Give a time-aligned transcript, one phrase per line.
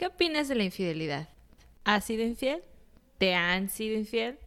[0.00, 1.28] ¿Qué opinas de la infidelidad?
[1.84, 2.62] ¿Has sido infiel?
[3.18, 4.38] ¿Te han sido infiel?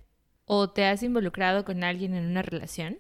[0.46, 2.98] ¿O te has involucrado con alguien en una relación?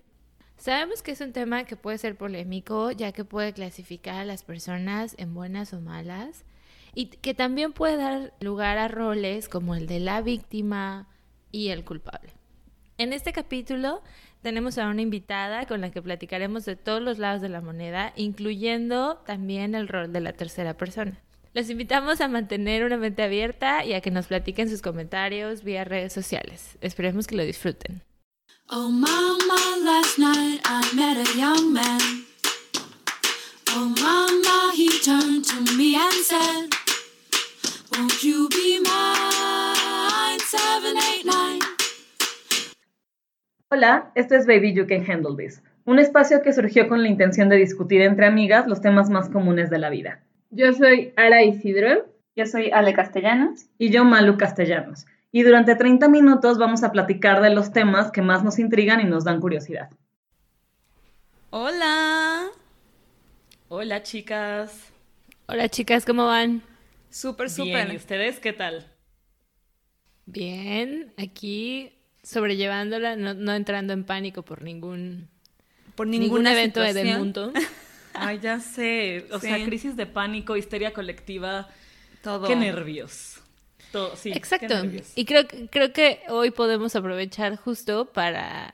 [0.58, 4.44] Sabemos que es un tema que puede ser polémico, ya que puede clasificar a las
[4.44, 6.46] personas en buenas o malas,
[6.94, 11.07] y que también puede dar lugar a roles como el de la víctima
[11.51, 12.33] y el culpable.
[12.99, 14.04] En este capítulo
[14.43, 18.13] tenemos a una invitada con la que platicaremos de todos los lados de la moneda,
[18.15, 21.23] incluyendo también el rol de la tercera persona.
[21.55, 25.84] Los invitamos a mantener una mente abierta y a que nos platiquen sus comentarios vía
[25.84, 26.80] redes sociales.
[26.81, 28.02] Esperemos que lo disfruten.
[28.71, 32.25] Oh mama, last night I met a young man.
[33.75, 36.70] Oh mama, he turned to me and said,
[37.91, 40.39] Won't you be mine?
[40.39, 41.59] 789.
[43.70, 47.47] Hola, esto es Baby You Can Handle This, un espacio que surgió con la intención
[47.47, 50.23] de discutir entre amigas los temas más comunes de la vida.
[50.55, 52.07] Yo soy Ara Isidro.
[52.35, 53.66] Yo soy Ale Castellanos.
[53.80, 55.05] Y yo Malu Castellanos.
[55.31, 59.05] Y durante 30 minutos vamos a platicar de los temas que más nos intrigan y
[59.05, 59.89] nos dan curiosidad.
[61.50, 62.50] Hola.
[63.67, 64.91] Hola chicas.
[65.47, 66.61] Hola chicas, ¿cómo van?
[67.09, 67.91] Súper, súper.
[67.91, 68.85] ¿Y ustedes qué tal?
[70.28, 75.30] Bien, aquí sobrellevándola, no, entrando en pánico por ningún,
[75.95, 77.52] por ningún evento del mundo.
[78.14, 79.28] Ay, ya sé.
[79.31, 81.67] O sea, crisis de pánico, histeria colectiva.
[82.22, 82.47] Todo.
[82.47, 83.39] Qué nervios.
[83.92, 84.31] Todo, sí.
[84.31, 84.75] Exacto.
[85.16, 88.73] Y creo, creo que hoy podemos aprovechar justo para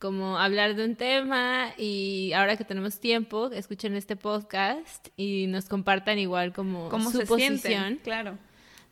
[0.00, 5.66] como hablar de un tema y ahora que tenemos tiempo, escuchen este podcast y nos
[5.66, 8.38] compartan igual como ¿Cómo su se posición claro.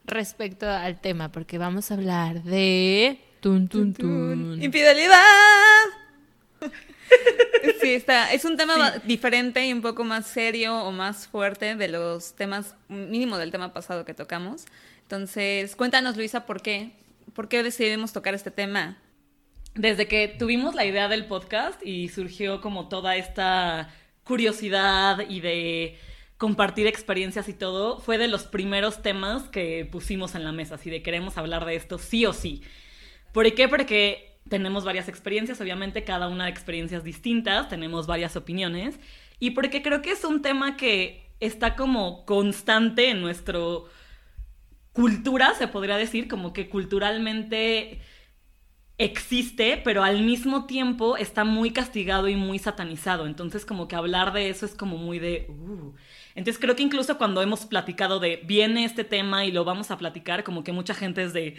[0.05, 4.63] respecto al tema, porque vamos a hablar de tun, tun, tun.
[4.63, 5.17] infidelidad.
[7.81, 8.33] Sí, está.
[8.33, 12.75] Es un tema diferente y un poco más serio o más fuerte de los temas,
[12.89, 14.67] mínimo del tema pasado que tocamos.
[15.03, 16.93] Entonces, cuéntanos, Luisa, ¿por qué?
[17.35, 18.99] ¿Por qué decidimos tocar este tema?
[19.75, 23.95] Desde que tuvimos la idea del podcast y surgió como toda esta
[24.25, 25.99] curiosidad y de
[26.37, 30.89] compartir experiencias y todo, fue de los primeros temas que pusimos en la mesa, así
[30.91, 32.63] de queremos hablar de esto sí o sí.
[33.33, 33.69] ¿Por qué?
[33.69, 38.99] Porque tenemos varias experiencias, obviamente cada una de experiencias distintas, tenemos varias opiniones,
[39.39, 43.89] y porque creo que es un tema que está como constante en nuestro
[44.93, 48.01] cultura, se podría decir, como que culturalmente
[48.99, 53.27] existe, pero al mismo tiempo está muy castigado y muy satanizado.
[53.27, 55.47] Entonces, como que hablar de eso es como muy de.
[55.49, 55.95] Uh.
[56.39, 59.99] Entonces, creo que incluso cuando hemos platicado de viene este tema y lo vamos a
[59.99, 61.57] platicar, como que mucha gente es de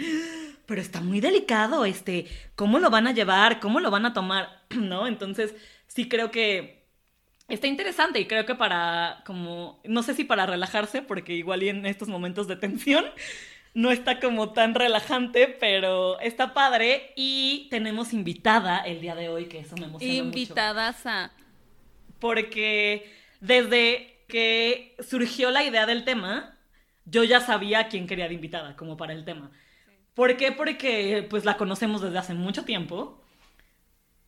[0.65, 3.59] pero está muy delicado, este, ¿cómo lo van a llevar?
[3.59, 4.61] ¿Cómo lo van a tomar?
[4.69, 5.05] ¿No?
[5.05, 5.53] Entonces,
[5.87, 6.85] sí creo que
[7.49, 11.69] está interesante y creo que para, como, no sé si para relajarse, porque igual y
[11.69, 13.03] en estos momentos de tensión
[13.73, 19.47] no está como tan relajante, pero está padre y tenemos invitada el día de hoy,
[19.47, 21.31] que eso me emociona Invitadas a...
[22.19, 23.11] Porque
[23.41, 26.57] desde que surgió la idea del tema,
[27.03, 29.51] yo ya sabía quién quería de invitada, como para el tema.
[30.13, 30.51] ¿Por qué?
[30.51, 33.21] Porque pues la conocemos desde hace mucho tiempo.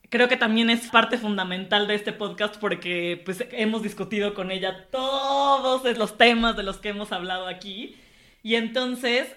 [0.09, 4.87] Creo que también es parte fundamental de este podcast porque pues hemos discutido con ella
[4.89, 7.95] todos los temas de los que hemos hablado aquí.
[8.43, 9.35] Y entonces,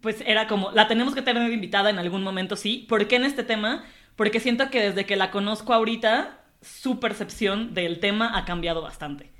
[0.00, 2.86] pues era como, la tenemos que tener invitada en algún momento, sí.
[2.88, 3.84] ¿Por qué en este tema?
[4.16, 9.31] Porque siento que desde que la conozco ahorita, su percepción del tema ha cambiado bastante.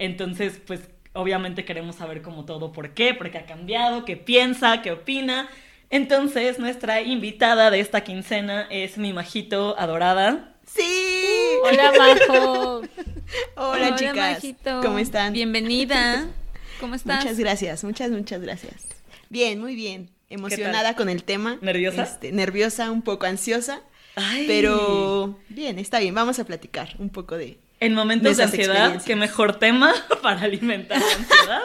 [0.00, 0.80] Entonces, pues
[1.12, 5.50] obviamente queremos saber como todo por qué, por qué ha cambiado, qué piensa, qué opina.
[5.90, 10.54] Entonces, nuestra invitada de esta quincena es mi majito adorada.
[10.66, 10.90] ¡Sí!
[11.64, 12.80] Hola, Majo.
[13.56, 14.16] Hola, chicas.
[14.16, 14.80] Majito.
[14.80, 15.34] ¿Cómo están?
[15.34, 16.26] Bienvenida.
[16.80, 17.22] ¿Cómo estás?
[17.22, 18.86] Muchas gracias, muchas, muchas gracias.
[19.28, 20.08] Bien, muy bien.
[20.30, 21.58] Emocionada con el tema.
[21.60, 22.04] ¿Nerviosa?
[22.04, 23.82] Este, nerviosa, un poco ansiosa.
[24.46, 26.14] Pero bien, está bien.
[26.14, 27.58] Vamos a platicar un poco de.
[27.80, 31.62] En momentos de, ansiedad, qué mejor tema para alimentar la ansiedad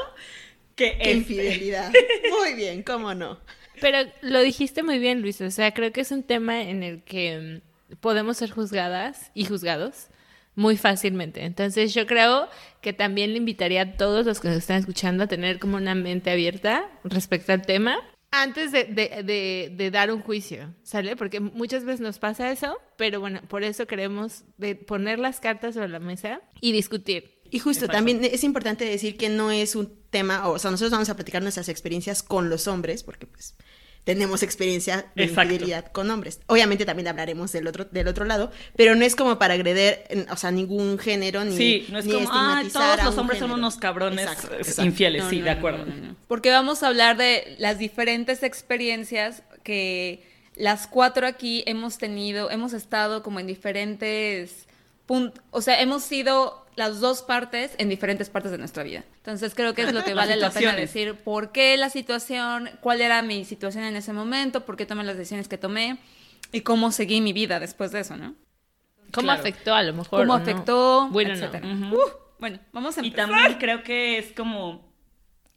[0.75, 1.91] que infidelidad.
[2.39, 3.39] Muy bien, cómo no.
[3.81, 5.41] Pero lo dijiste muy bien, Luis.
[5.41, 9.45] O sea, creo que es un tema en el que mm, podemos ser juzgadas y
[9.45, 10.07] juzgados
[10.56, 11.44] muy fácilmente.
[11.44, 12.47] Entonces yo creo
[12.81, 15.95] que también le invitaría a todos los que nos están escuchando a tener como una
[15.95, 17.97] mente abierta respecto al tema
[18.41, 21.15] antes de, de, de, dar un juicio, ¿sale?
[21.15, 24.43] Porque muchas veces nos pasa eso, pero bueno, por eso queremos
[24.87, 27.41] poner las cartas sobre la mesa y discutir.
[27.51, 31.09] Y justo también es importante decir que no es un tema, o sea, nosotros vamos
[31.09, 33.55] a platicar nuestras experiencias con los hombres, porque pues
[34.06, 35.52] tenemos experiencia de Exacto.
[35.52, 36.40] infidelidad con hombres.
[36.48, 40.38] Obviamente también hablaremos del otro, del otro lado, pero no es como para agreder, o
[40.38, 43.56] sea, ningún género ni Sí, no es ni como, ah, todos los hombres son género".
[43.56, 44.86] unos cabrones Exacto, eh, exacto.
[44.86, 45.86] infieles, No, sí, no, de no, acuerdo.
[45.86, 46.16] no, no.
[46.28, 50.24] Porque vamos a hablar de las diferentes experiencias que
[50.56, 54.68] las cuatro aquí hemos tenido, hemos estado como en diferentes
[55.06, 59.04] puntos, o sea, hemos sido las dos partes en diferentes partes de nuestra vida.
[59.18, 63.01] Entonces creo que es lo que vale la pena decir, por qué la situación, cuál
[63.01, 65.98] era mi situación en ese momento, por qué tomé las decisiones que tomé
[66.51, 68.36] y cómo seguí mi vida después de eso, ¿no?
[69.13, 69.39] ¿Cómo Claro.
[69.39, 70.22] afectó a lo mejor?
[70.22, 70.44] Cómo o no?
[70.44, 71.66] afectó, Bueno, etcétera.
[71.66, 71.88] no.
[71.95, 72.01] Ujú.
[72.39, 73.30] Bueno, vamos a Y empezar.
[73.30, 74.94] también creo que es como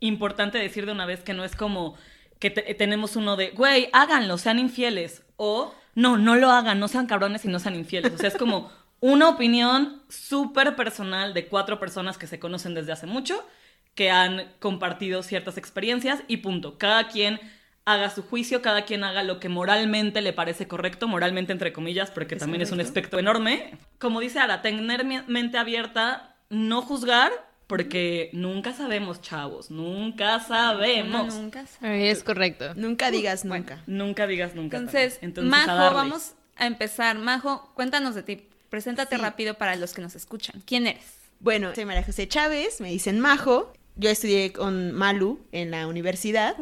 [0.00, 1.96] importante decir de una vez que no es como
[2.38, 5.22] que te- tenemos uno de, güey, háganlo, sean infieles.
[5.36, 8.12] O, no, no lo hagan, no sean cabrones y no sean infieles.
[8.14, 12.92] O sea, es como una opinión súper personal de cuatro personas que se conocen desde
[12.92, 13.46] hace mucho,
[13.94, 16.78] que han compartido ciertas experiencias y punto.
[16.78, 17.40] Cada quien
[17.84, 22.10] haga su juicio, cada quien haga lo que moralmente le parece correcto, moralmente entre comillas,
[22.10, 23.78] porque Es también es un espectro enorme.
[23.98, 27.32] Como dice Ara, tener mente abierta, no juzgar,
[27.66, 31.34] porque nunca sabemos, chavos, nunca sabemos.
[31.34, 31.94] nunca sabe.
[31.94, 32.74] Ay, Es correcto.
[32.74, 33.62] Nunca digas bueno.
[33.64, 33.82] nunca.
[33.86, 34.76] Nunca digas nunca.
[34.76, 37.18] Entonces, Majo, vamos a empezar.
[37.18, 38.47] Majo, cuéntanos de ti.
[38.70, 39.22] Preséntate Sí.
[39.22, 40.62] rápido para los que nos escuchan.
[40.66, 41.02] ¿Quién eres?
[41.40, 43.72] Bueno, soy María José Chávez, me dicen Majo.
[43.96, 46.56] Yo estudié con Malu en la universidad.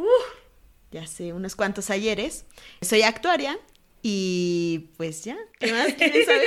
[0.93, 2.45] Ya hace unos cuantos ayeres.
[2.81, 3.59] Soy actuaria
[4.03, 5.37] y pues ya.
[5.59, 6.45] ¿Qué más quieren saber?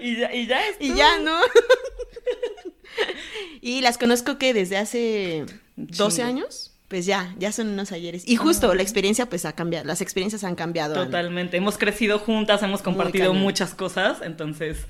[0.00, 1.40] Y ya, y ya y ya, ¿no?
[3.60, 5.44] y las conozco que desde hace
[5.76, 6.28] 12 Chingo.
[6.28, 6.74] años.
[6.88, 8.26] Pues ya, ya son unos ayeres.
[8.26, 10.94] Y justo la experiencia pues ha cambiado, las experiencias han cambiado.
[10.94, 11.04] Ana.
[11.04, 11.58] Totalmente.
[11.58, 14.86] Hemos crecido juntas, hemos compartido muchas cosas, entonces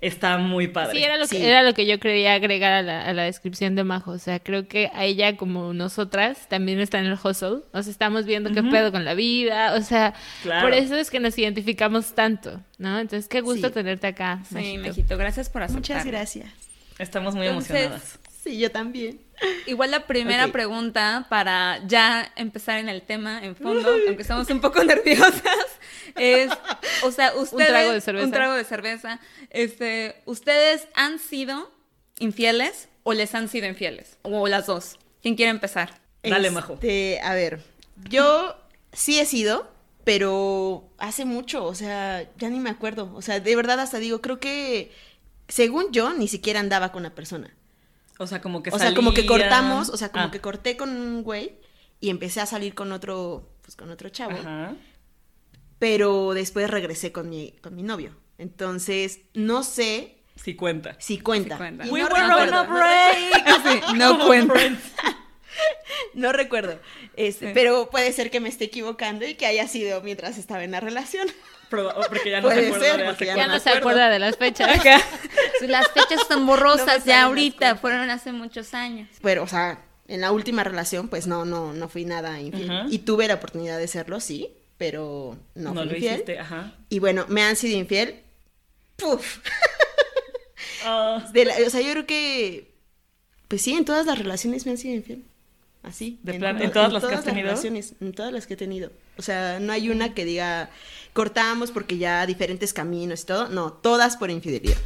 [0.00, 0.98] está muy padre.
[0.98, 3.74] Sí, era lo, que, era lo que yo quería agregar a la, a la descripción
[3.76, 4.12] de Majo.
[4.12, 7.58] O sea, creo que a ella, como nosotras, también está en el hustle.
[7.72, 9.74] O sea, estamos viendo qué pedo con la vida.
[9.74, 10.62] O sea, Claro.
[10.66, 12.98] por eso es que nos identificamos tanto, ¿no?
[12.98, 13.74] Entonces, qué gusto Sí.
[13.74, 14.80] tenerte acá, Sí, Majito.
[14.82, 15.80] Mejito, gracias por aceptar.
[15.98, 16.50] Muchas gracias.
[16.98, 18.18] Estamos muy Entonces, emocionadas.
[18.42, 19.20] Sí, yo también.
[19.66, 24.60] Igual la primera pregunta para ya empezar en el tema en fondo, aunque estamos un
[24.60, 25.66] poco nerviosas,
[26.16, 26.50] es,
[27.04, 27.68] o sea, ustedes...
[27.68, 28.26] trago de cerveza.
[28.26, 29.20] Un trago de cerveza.
[29.50, 31.70] Este, ¿ustedes han sido
[32.18, 34.18] infieles o les han sido infieles?
[34.22, 34.98] O las dos.
[35.22, 36.00] ¿Quién quiere empezar?
[36.24, 36.74] Dale, Majo.
[36.74, 37.60] Este, A ver,
[38.08, 38.56] yo
[38.92, 39.70] sí he sido,
[40.02, 43.12] pero hace mucho, o sea, ya ni me acuerdo.
[43.14, 44.90] O sea, de verdad hasta digo, creo que,
[45.46, 47.54] según yo, ni siquiera andaba con la persona.
[48.18, 50.76] O sea, como que o sea, como que cortamos, o sea, como Ah, que corté
[50.76, 51.58] con un güey
[52.00, 54.36] y empecé a salir con otro, pues con otro chavo.
[54.38, 54.74] Ajá.
[55.78, 58.14] Pero después regresé con mi, con mi novio.
[58.38, 60.96] Entonces, no sé Sí cuenta.
[60.98, 61.56] si cuenta.
[61.58, 63.44] We no were on a no break.
[63.88, 64.54] Sí, no cuenta.
[66.14, 66.78] No recuerdo.
[67.16, 67.52] Este, Sí.
[67.54, 70.80] Pero puede ser que me esté equivocando y que haya sido mientras estaba en la
[70.80, 71.28] relación.
[71.70, 73.78] Porque ya no Puede se acuerda ser, de hace ya Ya no se acuerdo.
[73.78, 74.84] acuerda de las fechas.
[75.62, 79.08] Las fechas están borrosas ya las ahorita, fueron hace muchos años.
[79.22, 79.78] Pero, o sea,
[80.08, 82.70] en la última relación, pues no, no, no fui nada infiel.
[82.90, 86.12] Y tuve la oportunidad de serlo, sí, pero no, No, fui lo infiel.
[86.14, 86.74] hiciste, ajá.
[86.90, 88.20] Y bueno, me han sido infiel.
[88.96, 89.38] Puf.
[90.84, 92.72] Ah, De la- o sea, yo creo que.
[93.48, 95.24] Pues sí, en todas las relaciones me han sido infiel.
[95.82, 96.18] Así.
[96.22, 97.48] De plan, ¿en todas las que has tenido?
[97.48, 98.92] relaciones, en todas las que he tenido.
[99.18, 100.70] O sea, no hay una que diga
[101.12, 103.48] cortamos porque ya diferentes caminos y todo.
[103.48, 104.76] No, todas por infidelidad.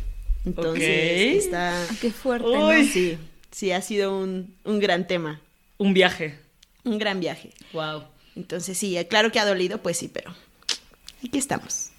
[0.47, 1.45] Entonces, Ok.
[1.45, 1.83] está.
[1.83, 2.55] Ah, Qué fuerte, Uy.
[2.87, 2.93] ¿no?
[2.93, 3.19] Sí,
[3.51, 5.41] sí, ha sido un, un gran tema.
[5.79, 6.39] un viaje.
[6.85, 7.51] Un gran viaje.
[7.73, 8.05] Wow.
[8.37, 10.35] Entonces, sí, claro que ha dolido, pues sí, pero.
[11.27, 11.91] Aquí estamos.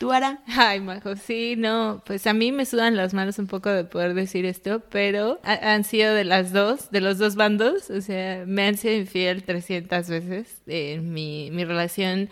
[0.00, 0.42] ¿Tú, Ara?
[0.46, 4.14] Ay, Majo, sí, no, pues a mí me sudan las manos un poco de poder
[4.14, 8.44] decir esto, pero ha- han sido de las dos, de los dos bandos, o sea,
[8.46, 12.30] me han sido infiel 300 veces en mi, mi relación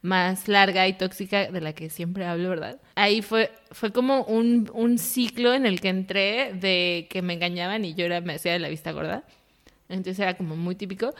[0.00, 2.80] más larga y tóxica de la que siempre hablo, ¿verdad?
[2.94, 7.84] Ahí fue, fue como un, un ciclo en el que entré de que me engañaban
[7.84, 9.24] y yo era, me hacía de la vista gorda,
[9.90, 11.12] entonces era como muy típico,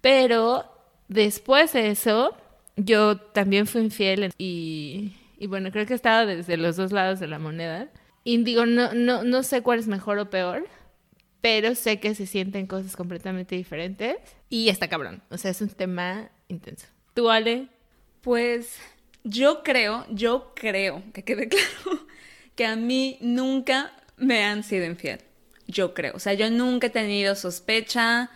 [0.00, 0.64] pero
[1.08, 2.34] después de eso,
[2.76, 7.20] yo también fui infiel y, y bueno, creo que he estado desde los dos lados
[7.20, 7.88] de la moneda.
[8.22, 10.66] Y digo, no, no, no sé cuál es mejor o peor,
[11.40, 14.16] pero sé que se sienten cosas completamente diferentes
[14.48, 15.22] y está cabrón.
[15.30, 16.86] O sea, es un tema intenso.
[17.12, 17.68] ¿Tú, Ale?
[18.22, 18.78] Pues
[19.24, 22.06] yo creo, yo creo, que quede claro,
[22.54, 25.20] que a mí nunca me han sido infiel.
[25.66, 26.14] Yo creo.
[26.14, 28.30] O sea, yo nunca he tenido sospecha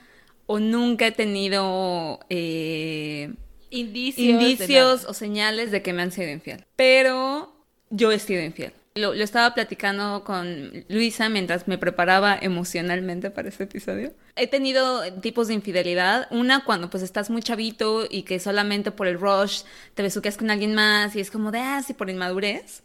[0.47, 3.35] o nunca he tenido eh,
[3.71, 5.05] Indicios.
[5.07, 6.65] o señales de que me han sido infiel.
[6.77, 7.53] Pero
[7.91, 8.73] yo he sido infiel.
[8.95, 14.13] Lo, lo estaba platicando con Luisa mientras me preparaba emocionalmente para este episodio.
[14.35, 16.27] He tenido tipos de infidelidad.
[16.33, 19.63] Una cuando pues estás muy chavito y que solamente por el rush
[19.95, 22.83] te besuqueas con alguien más y es como de, ah, sí, por inmadurez.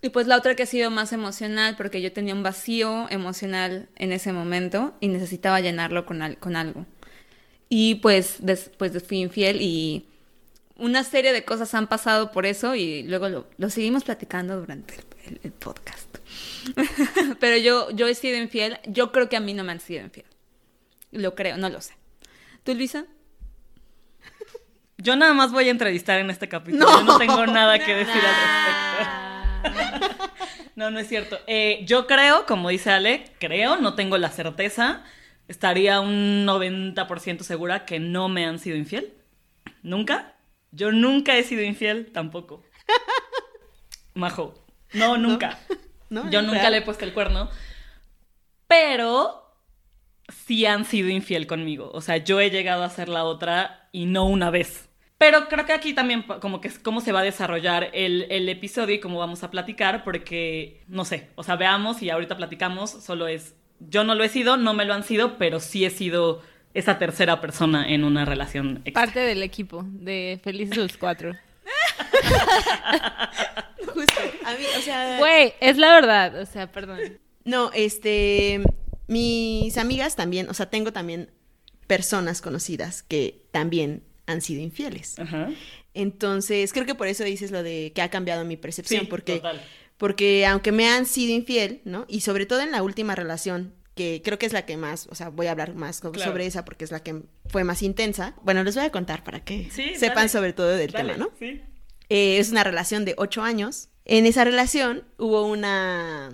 [0.00, 3.88] Y pues la otra que ha sido más emocional porque yo tenía un vacío emocional
[3.96, 6.86] en ese momento y necesitaba llenarlo con, al- con algo.
[7.68, 10.06] Y pues después fui infiel y
[10.76, 14.94] una serie de cosas han pasado por eso y luego lo, lo seguimos platicando durante
[14.94, 15.04] el,
[15.34, 16.08] el- el podcast.
[17.40, 18.78] Pero yo, yo he sido infiel.
[18.86, 20.26] Yo creo que a mí no me han sido infiel.
[21.12, 21.94] Lo creo, no lo sé.
[22.62, 23.06] ¿Tú, Luisa?
[24.98, 26.84] Yo nada más voy a entrevistar en este capítulo.
[26.86, 26.98] No.
[26.98, 30.16] Yo no tengo nada que decir al respecto.
[30.76, 31.38] No, no es cierto.
[31.46, 35.02] Eh, yo creo, como dice Ale, creo, no tengo la certeza.
[35.48, 39.14] Estaría un 90% segura que no me han sido infiel.
[39.82, 40.34] ¿Nunca?
[40.72, 42.64] Yo nunca he sido infiel tampoco.
[44.14, 44.54] Majo.
[44.92, 45.58] No, nunca.
[46.10, 46.30] ¿No?
[46.30, 46.72] Yo ¿Es nunca real?
[46.72, 47.48] le he puesto el cuerno.
[48.66, 49.42] Pero
[50.28, 51.90] sí han sido infiel conmigo.
[51.92, 54.88] O sea, yo he llegado a ser la otra y no una vez.
[55.18, 58.48] Pero creo que aquí también como que es cómo se va a desarrollar el, el
[58.50, 62.90] episodio y cómo vamos a platicar, porque no sé, o sea, veamos y ahorita platicamos,
[62.90, 65.90] solo es, yo no lo he sido, no me lo han sido, pero sí he
[65.90, 66.42] sido
[66.74, 69.04] esa tercera persona en una relación extra.
[69.04, 71.32] Parte del equipo de Felices los Cuatro.
[73.86, 74.20] Justo.
[74.44, 75.18] A mí, o sea.
[75.18, 76.40] Güey, es la verdad.
[76.40, 77.18] O sea, perdón.
[77.44, 78.62] No, este.
[79.08, 81.30] Mis amigas también, o sea, tengo también
[81.86, 85.18] personas conocidas que también han sido infieles.
[85.18, 85.48] Ajá.
[85.94, 89.36] Entonces, creo que por eso dices lo de que ha cambiado mi percepción, Sí, porque,
[89.36, 89.62] total.
[89.98, 92.04] Porque aunque me han sido infiel, ¿no?
[92.08, 95.14] Y sobre todo en la última relación, que creo que es la que más, o
[95.14, 96.20] sea, voy a hablar más Claro.
[96.20, 98.34] sobre esa porque es la que fue más intensa.
[98.42, 100.28] Bueno, les voy a contar para que Sí, sepan dale.
[100.28, 101.30] sobre todo del Dale, tema, ¿no?
[101.38, 101.62] Sí.
[102.10, 103.88] Eh, es una relación de ocho años.
[104.04, 106.30] En esa relación hubo una...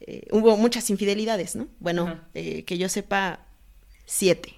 [0.00, 1.68] eh, hubo muchas infidelidades, ¿no?
[1.78, 3.46] Bueno, eh, que yo sepa,
[4.06, 4.54] siete.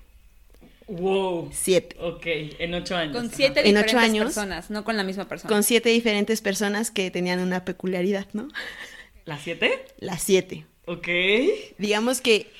[0.88, 1.50] Wow.
[1.52, 1.96] Siete.
[2.00, 3.16] Ok, en ocho años.
[3.16, 3.34] Con ajá.
[3.36, 4.24] siete En diferentes ocho años.
[4.26, 5.48] personas, no con la misma persona.
[5.52, 8.48] Con siete diferentes personas que tenían una peculiaridad, ¿no?
[9.24, 9.84] ¿Las siete?
[9.98, 10.66] Las siete.
[10.86, 11.08] Ok.
[11.78, 12.50] Digamos que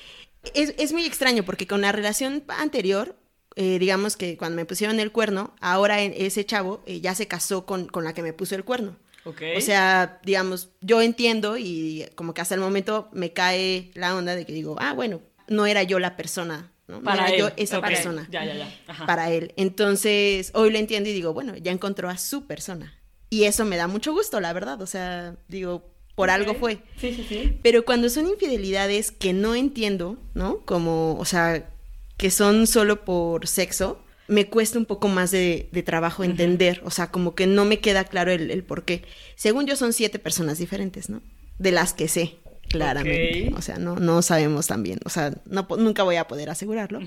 [0.53, 3.15] es, es muy extraño porque con la relación anterior,
[3.55, 7.27] eh, digamos que cuando me pusieron el cuerno, ahora en- ese chavo eh, ya se
[7.27, 8.97] casó con, con la que me puso el cuerno.
[9.25, 9.41] Ok.
[9.57, 14.35] O sea, digamos, yo entiendo y como que hasta el momento me cae la onda
[14.35, 16.71] de que digo, ah, bueno, no era yo la persona,
[17.03, 17.39] para él.
[17.39, 18.79] yo esa persona Ya, ya, ya.
[18.87, 19.05] Ajá.
[19.05, 19.53] para él.
[19.57, 22.93] Entonces, hoy lo entiendo y digo, bueno, ya encontró a su persona.
[23.29, 24.81] Y eso me da mucho gusto, la verdad.
[24.81, 26.79] O sea, digo, por algo fue.
[26.97, 27.59] Sí, sí, sí.
[27.63, 30.59] Pero cuando son infidelidades que no entiendo, ¿no?
[30.65, 31.69] Como, o sea,
[32.17, 36.81] que son solo por sexo, me cuesta un poco más de, de trabajo entender.
[36.85, 39.03] O sea, como que no me queda claro el, el por qué.
[39.35, 41.21] Según yo, son siete personas diferentes, ¿no?
[41.59, 42.37] De las que sé,
[42.69, 43.53] claramente.
[43.57, 44.99] O sea, no, no sabemos también.
[45.05, 46.99] O sea, no, nunca voy a poder asegurarlo.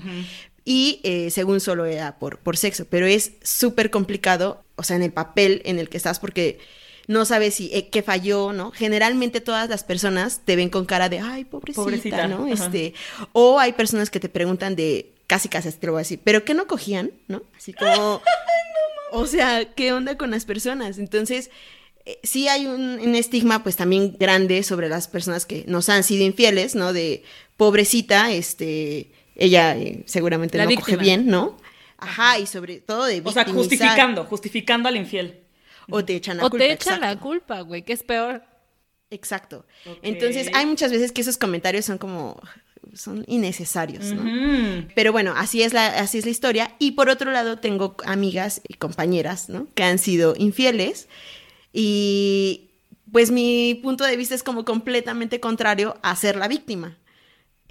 [0.65, 5.03] Y eh, según solo era por, por sexo, pero es súper complicado, o sea, en
[5.03, 6.59] el papel en el que estás, porque
[7.07, 8.71] no sabes si eh, qué falló, ¿no?
[8.71, 12.45] Generalmente todas las personas te ven con cara de, ay, pobrecita, Pobrecita, ¿no?
[12.45, 12.65] ajá.
[12.65, 12.93] Este,
[13.31, 16.45] o hay personas que te preguntan de, casi casi te lo voy a decir, pero
[16.45, 17.41] que no cogían, ¿no?
[17.57, 18.21] Así como,
[19.11, 20.99] o sea, ¿qué onda con las personas?
[20.99, 21.49] Entonces,
[22.23, 26.23] sí hay un, un estigma pues también grande sobre las personas que nos han sido
[26.23, 26.93] infieles, ¿no?
[26.93, 27.23] De
[27.57, 30.85] pobrecita, este, ella eh, seguramente La no víctima.
[30.85, 31.57] coge bien, ¿no?
[31.97, 35.41] Ajá, y sobre todo de O sea, justificando, justificando al infiel.
[35.89, 36.65] O te echan la O culpa.
[36.65, 37.05] te echan exacto.
[37.15, 38.43] la culpa, güey, que es peor.
[39.09, 39.65] Exacto.
[40.03, 42.39] Entonces, hay muchas veces que esos comentarios son como,
[42.93, 44.85] son innecesarios, ¿no?
[44.95, 46.75] Pero bueno, así es, la, así es la historia.
[46.79, 49.67] Y por otro lado, tengo amigas y compañeras, ¿no?
[49.73, 51.07] Que han sido infieles.
[51.73, 52.71] Y
[53.11, 56.97] pues mi punto de vista es como completamente contrario a ser la víctima.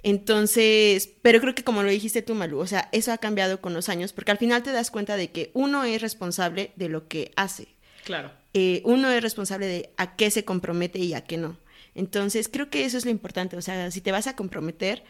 [0.01, 3.73] Entonces, pero creo que como lo dijiste tú, Malu, o sea, eso ha cambiado con
[3.73, 7.07] los años, porque al final te das cuenta de que uno es responsable de lo
[7.07, 7.67] que hace.
[8.05, 8.31] Claro.
[8.53, 11.57] Eh, uno es responsable de a qué se compromete y a qué no.
[11.95, 13.57] Entonces, creo que eso es lo importante.
[13.57, 15.03] O sea, si te vas a comprometer,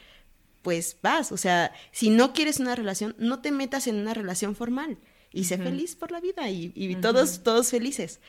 [0.63, 1.31] pues vas.
[1.31, 4.97] O sea, si no quieres una relación, no te metas en una relación formal
[5.31, 8.19] y sé feliz por la vida y, y todos, todos felices.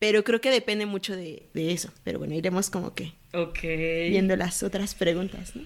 [0.00, 1.90] Pero creo que depende mucho de, de eso.
[2.02, 3.12] Pero bueno, iremos como que
[4.10, 5.62] viendo las otras preguntas, ¿no?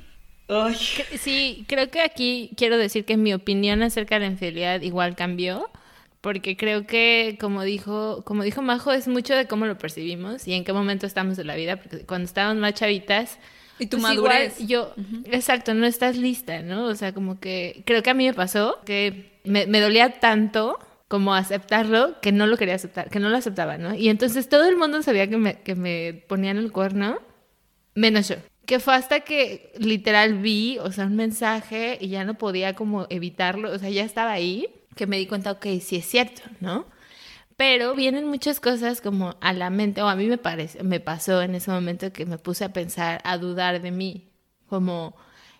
[0.49, 0.77] Ay.
[1.19, 5.71] Sí, creo que aquí quiero decir que mi opinión acerca de la infidelidad igual cambió,
[6.21, 10.53] porque creo que como dijo, como dijo Majo, es mucho de cómo lo percibimos y
[10.55, 13.39] en qué momento estamos de la vida, porque cuando estábamos más chavitas,
[13.79, 14.61] Y tu pues madurez.
[14.61, 14.95] igual yo,
[15.33, 16.87] exacto, no estás lista, ¿no?
[16.87, 20.79] O sea, como que creo que a mí me pasó que me, me dolía tanto
[21.09, 23.95] como aceptarlo, que no lo quería aceptar, que no lo aceptaba, ¿no?
[23.95, 27.19] Y entonces todo el mundo sabía que me, que me ponían el cuerno,
[27.95, 28.37] menos yo.
[28.67, 33.07] Que fue hasta que literal vi, o sea, un mensaje y ya no podía como
[33.11, 36.87] evitarlo, o sea, ya estaba ahí, que me di cuenta, ok, sí es cierto, ¿no?
[37.57, 41.43] Pero vienen muchas cosas como a la mente, o a mí me parece, me pasó
[41.43, 44.33] en ese momento que me puse a pensar, a dudar de mí,
[44.67, 45.15] como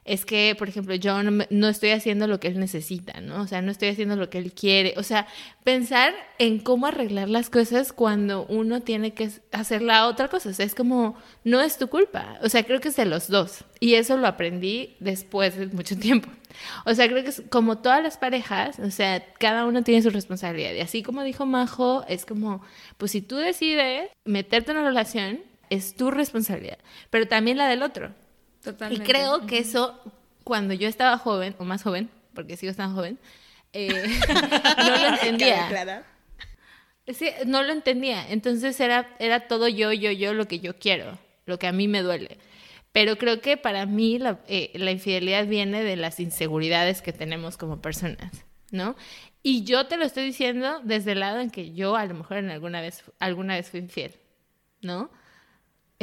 [0.05, 3.41] es que, por ejemplo, yo no, no estoy haciendo lo que él necesita, ¿no?
[3.41, 4.95] O sea, no estoy haciendo lo que él quiere.
[4.99, 5.27] O sea,
[5.65, 10.51] pensar en cómo arreglar las cosas cuando uno tiene que hacer la otra cosa.
[10.51, 12.39] O sea, es como, no es tu culpa.
[12.43, 13.65] O sea, creo que es de los dos.
[13.81, 16.29] Y eso lo aprendí después de mucho tiempo.
[16.85, 20.11] O sea, creo que es como todas las parejas, o sea, cada uno tiene su
[20.11, 20.75] responsabilidad.
[20.75, 22.63] Y así como dijo Majo, es como,
[22.99, 26.79] pues si tú decides meterte en una relación, es tu responsabilidad,
[27.11, 28.13] pero también la del otro.
[28.65, 29.05] Y Totalmente.
[29.05, 30.01] creo que eso,
[30.43, 33.19] cuando yo estaba joven, o más joven, porque sigo estando joven,
[33.73, 33.89] eh,
[34.79, 36.05] no lo entendía.
[37.09, 38.27] Sí, no lo entendía.
[38.31, 41.89] Entonces era, era todo yo, yo, yo, lo que yo quiero, lo que a mí
[41.89, 42.39] me duele.
[42.93, 47.57] Pero creo que para mí la, eh, la infidelidad viene de las inseguridades que tenemos
[47.57, 48.97] como personas, ¿no?
[49.43, 52.39] Y yo te lo estoy diciendo desde el lado en que yo a lo mejor
[52.39, 54.15] en alguna vez, alguna vez fui infiel,
[54.81, 55.11] ¿no?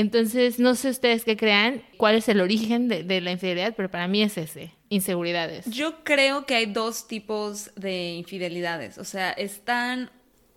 [0.02, 3.90] Entonces, no sé ustedes qué crean, cuál es el origen de, de la infidelidad, pero
[3.90, 5.66] para mí es ese, inseguridades.
[5.68, 8.98] Yo creo que hay dos tipos de infidelidades.
[8.98, 10.10] O sea, están.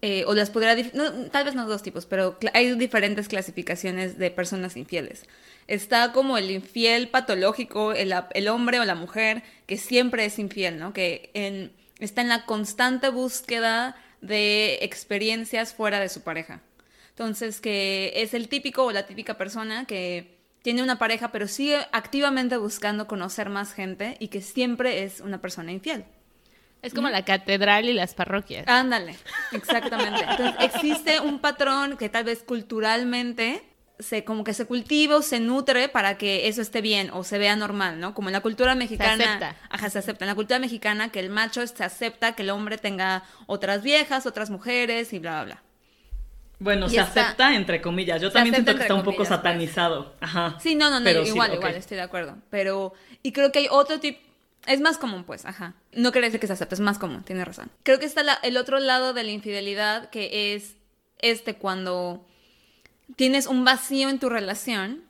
[0.03, 0.75] eh, o las podría.
[0.95, 5.27] no, tal vez no dos tipos, pero hay diferentes clasificaciones de personas infieles.
[5.67, 10.79] Está como el infiel patológico, el, el hombre o la mujer que siempre es infiel,
[10.79, 10.93] ¿no?
[10.93, 16.61] Que en- está en la constante búsqueda de experiencias fuera de su pareja.
[17.15, 21.79] Entonces, que es el típico o la típica persona que tiene una pareja, pero sigue
[21.93, 26.05] activamente buscando conocer más gente y que siempre es una persona infiel.
[26.83, 28.67] Es como la catedral y las parroquias.
[28.67, 29.17] Ándale,
[29.53, 30.25] exactamente.
[30.29, 33.63] Entonces, existe un patrón que tal vez culturalmente
[34.01, 37.39] se como que se cultiva o se nutre para que eso esté bien o se
[37.39, 38.13] vea normal, ¿no?
[38.13, 39.25] Como en la cultura mexicana.
[39.25, 39.57] acepta.
[39.71, 40.25] Ajá, se acepta.
[40.25, 44.27] En la cultura mexicana que el macho se acepta que el hombre tenga otras viejas,
[44.27, 45.64] otras mujeres y bla, bla, bla.
[46.59, 48.23] Bueno, Y se está- acepta entre comillas.
[48.23, 50.15] Yo también acepta siento que está un poco comillas, satanizado.
[50.21, 50.57] Ajá.
[50.61, 51.57] Sí, no, no, no, Pero sí, igual, ok.
[51.57, 52.37] igual, estoy de acuerdo.
[52.51, 54.21] Pero, y creo que hay otro tipo,
[54.67, 55.75] es más común, pues, ajá.
[55.93, 57.71] No quiere decir que se acepte, es más común, tiene razón.
[57.83, 60.77] Creo que está la- el otro lado de la infidelidad, que es
[61.19, 62.27] este cuando
[63.17, 65.03] tienes un vacío en tu relación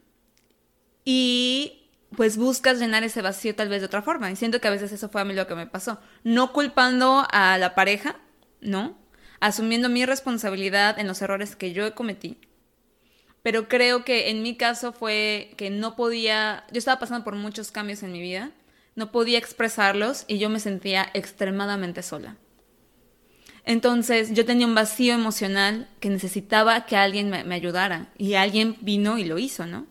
[1.04, 1.80] y
[2.16, 4.30] pues buscas llenar ese vacío tal vez de otra forma.
[4.30, 6.00] Y siento que a veces eso fue a mí lo que me pasó.
[6.22, 8.16] No culpando a la pareja,
[8.60, 8.96] ¿no?
[9.40, 12.38] Asumiendo mi responsabilidad en los errores que yo cometí.
[13.42, 17.70] Pero creo que en mi caso fue que no podía, yo estaba pasando por muchos
[17.70, 18.52] cambios en mi vida,
[18.94, 22.36] no podía expresarlos y yo me sentía extremadamente sola.
[23.64, 28.76] Entonces yo tenía un vacío emocional que necesitaba que alguien me, me ayudara y alguien
[28.80, 29.86] vino y lo hizo, ¿no?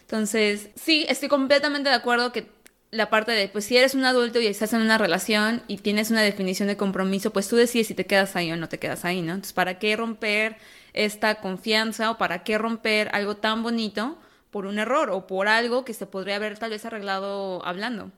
[0.00, 2.55] Entonces, sí, estoy completamente de acuerdo que
[2.90, 6.10] la parte de, pues si eres un adulto y estás en una relación y tienes
[6.10, 9.04] una definición de compromiso, pues tú decides si te quedas ahí o no te quedas
[9.04, 9.32] ahí, ¿no?
[9.32, 10.56] Entonces, ¿para qué romper
[10.92, 14.18] esta confianza o para qué romper algo tan bonito
[14.50, 18.12] por un error o por algo que se podría haber tal vez arreglado hablando?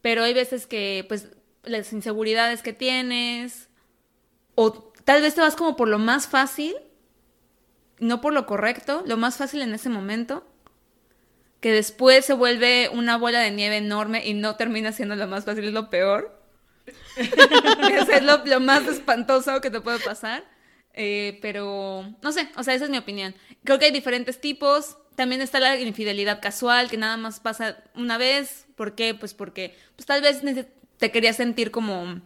[0.00, 1.28] Pero hay veces que, pues,
[1.62, 3.68] las inseguridades que tienes
[4.54, 4.72] o
[5.04, 6.74] tal vez te vas como por lo más fácil,
[7.98, 10.46] no por lo correcto, lo más fácil en ese momento
[11.64, 15.46] que después se vuelve una bola de nieve enorme y no termina siendo lo más
[15.46, 16.38] fácil, es lo peor.
[18.12, 20.44] Es lo, lo más espantoso que te puede pasar.
[20.92, 23.34] Eh, pero, no sé, o sea, esa es mi opinión.
[23.64, 24.98] Creo que hay diferentes tipos.
[25.16, 28.66] También está la infidelidad casual, que nada más pasa una vez.
[28.76, 29.14] ¿Por qué?
[29.14, 30.42] Pues porque pues, tal vez
[30.98, 32.20] te querías sentir como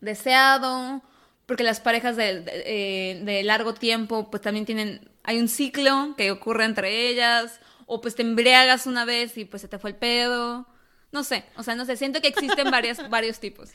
[0.00, 1.02] deseado,
[1.46, 6.14] porque las parejas de, de- eh, de largo tiempo, pues también tienen, hay un ciclo
[6.16, 9.90] que ocurre entre ellas, o pues te embriagas una vez y pues se te fue
[9.90, 10.66] el pedo.
[11.12, 13.70] No sé, o sea, no sé, siento que existen varias, varios tipos.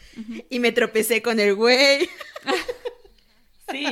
[0.49, 2.09] Y me tropecé con el güey.
[3.71, 3.85] Sí.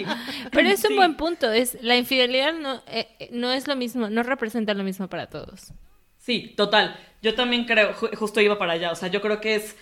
[0.52, 0.96] Pero es un Sí.
[0.96, 1.52] buen punto.
[1.52, 5.28] Es, la infidelidad no, eh, eh, no es lo mismo, no representa lo mismo para
[5.30, 5.72] todos.
[6.18, 7.00] Sí, total.
[7.22, 8.92] Yo también creo, ju- justo iba para allá.
[8.92, 9.76] O sea, yo creo que es.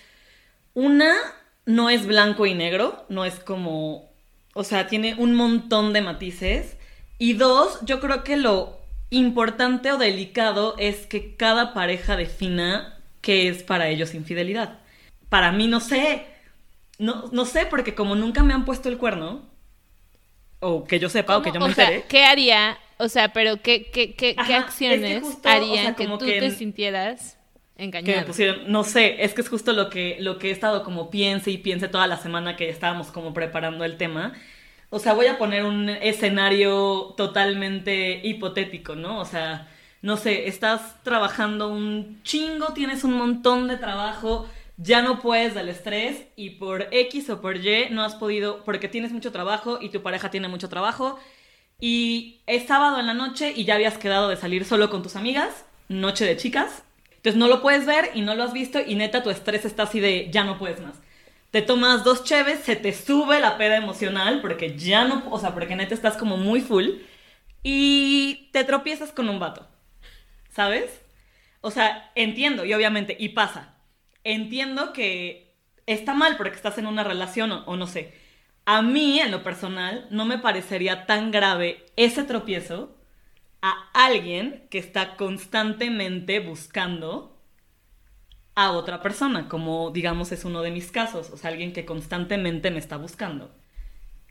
[0.73, 1.15] Una,
[1.65, 4.11] no es blanco y negro, no es como.
[4.53, 6.75] O sea, tiene un montón de matices.
[7.17, 8.77] Y dos, yo creo que lo
[9.17, 14.79] importante o delicado es que cada pareja defina qué es para ellos infidelidad.
[15.29, 16.25] Para mí, no sé.
[16.97, 19.49] No, no sé, porque como nunca me han puesto el cuerno,
[20.59, 22.05] o que yo sepa, o que yo me o sea, entere.
[22.07, 22.77] ¿qué haría?
[22.97, 25.95] O sea, pero ¿qué, qué, qué, qué Ajá, es que acciones justo, o harían sea,
[25.95, 27.37] que como tú que te sintieras
[28.03, 28.25] que me engañado.
[28.25, 31.51] pusieron, no sé, es que es justo lo que, lo que he estado como piense
[31.51, 34.33] y piense toda la semana que estábamos como preparando el tema.
[34.95, 39.19] O sea, voy a poner un escenario totalmente hipotético, ¿no?
[39.19, 39.67] O sea,
[40.01, 45.67] no sé, estás trabajando un chingo, tienes un montón de trabajo, ya no puedes del
[45.67, 49.89] estrés y por X o por Y no has podido, porque tienes mucho trabajo y
[49.89, 51.19] tu pareja tiene mucho trabajo
[51.81, 55.17] y es sábado en la noche y ya habías quedado de salir solo con tus
[55.17, 56.83] amigas, noche de chicas.
[57.17, 59.83] Entonces no lo puedes ver y no lo has visto y neta tu estrés está
[59.83, 60.95] así de ya no puedes más.
[61.55, 65.53] Te tomas dos cheves, se te sube la peda emocional porque ya no, o sea,
[65.53, 66.97] porque neta estás como muy full
[67.63, 69.65] y te tropiezas con un vato.
[70.49, 71.01] ¿Sabes?
[71.61, 73.77] O sea, entiendo y obviamente, y pasa.
[74.25, 78.13] Entiendo que está mal porque estás en una relación o, o no sé.
[78.65, 82.97] A mí, en lo personal, no me parecería tan grave ese tropiezo
[83.61, 87.34] a alguien que está constantemente buscando
[88.55, 92.71] a otra persona, como digamos es uno de mis casos, o sea, alguien que constantemente
[92.71, 93.53] me está buscando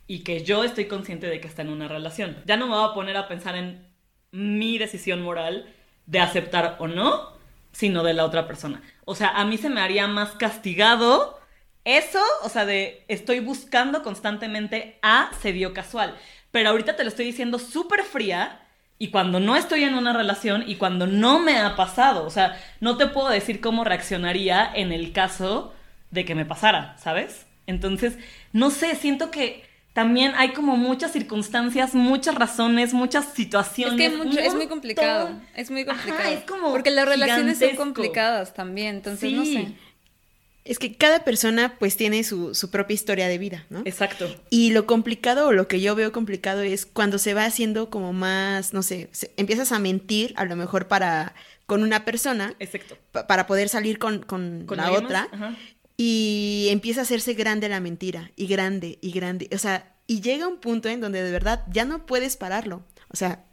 [0.07, 2.37] y que yo estoy consciente de que está en una relación.
[2.47, 3.87] Ya no me voy a poner a pensar en
[4.33, 5.73] mi decisión moral
[6.07, 7.33] de aceptar o no,
[7.73, 8.83] sino de la otra persona.
[9.05, 11.39] O sea, a mí se me haría más castigado
[11.85, 16.17] eso, o sea, de estoy buscando constantemente a se dio casual.
[16.51, 18.64] Pero ahorita te lo estoy diciendo súper fría
[19.05, 22.25] y cuando no estoy en una relación y cuando no me ha pasado.
[22.25, 25.75] O sea, no te puedo decir cómo reaccionaría en el caso
[26.11, 27.45] de que me pasara, ¿sabes?
[27.67, 28.17] Entonces,
[28.53, 33.97] no sé, siento que también hay como muchas circunstancias, muchas razones, muchas Es situaciones.
[33.99, 35.31] que hay mucho- es muy complicado.
[35.55, 36.31] Es muy Ajá, complicado.
[36.31, 38.97] es como Porque las relaciones son complicadas también.
[38.97, 39.73] Entonces, no sé.
[40.65, 43.83] Es que cada persona pues tiene su, su propia historia de vida, ¿no?
[43.85, 44.35] Exacto.
[44.49, 48.13] Y lo complicado o lo que yo veo complicado es cuando se va haciendo como
[48.15, 51.35] más, no sé, se- empiezas a mentir a lo mejor para
[51.67, 52.97] con una persona Exacto.
[53.13, 55.29] pa- para poder salir con, con ¿Con la otra?
[55.33, 55.55] Ajá.
[55.97, 60.49] y empieza a hacerse grande la mentira y grande y grande, o sea, y llega
[60.49, 62.85] un punto en donde de verdad ya no puedes pararlo.
[63.09, 63.45] O sea,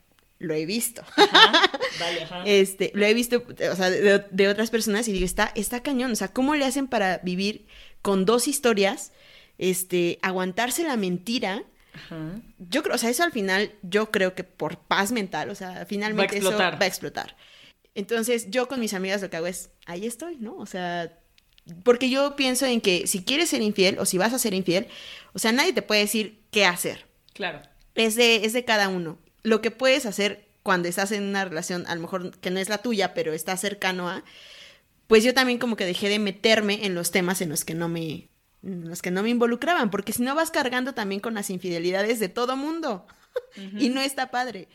[0.42, 1.04] lo he visto.
[1.16, 1.72] Ajá.
[2.00, 2.44] Vale, ajá.
[2.46, 6.12] Este, lo he visto, o sea, de, de otras personas y digo, está, está cañón.
[6.12, 7.68] O sea, ¿cómo le hacen para vivir
[8.02, 9.12] con dos historias?
[9.58, 11.64] Este, aguantarse la mentira.
[11.94, 12.42] Ajá.
[12.58, 15.86] Yo creo, o sea, eso al final, yo creo que por paz mental, o sea,
[15.86, 16.82] finalmente eso explotar.
[16.82, 17.38] va a explotar.
[17.94, 20.56] Entonces, yo con mis amigas lo que hago es, ahí estoy, ¿no?
[20.56, 21.18] O sea,
[21.84, 24.88] porque yo pienso en que si quieres ser infiel o si vas a ser infiel,
[25.34, 27.62] o sea, nadie te puede decir qué hacer Claro.
[27.96, 29.20] es de, es de cada uno.
[29.44, 32.70] Lo que puedes hacer cuando estás en una relación, a lo mejor que no es
[32.70, 34.24] la tuya, pero está cercano a,
[35.08, 37.90] pues yo también como que dejé de meterme en los temas en los que no
[37.90, 38.30] me,
[38.64, 42.20] en los que no me involucraban, porque si no vas cargando también con las infidelidades
[42.20, 43.06] de todo mundo
[43.80, 44.68] y no está padre.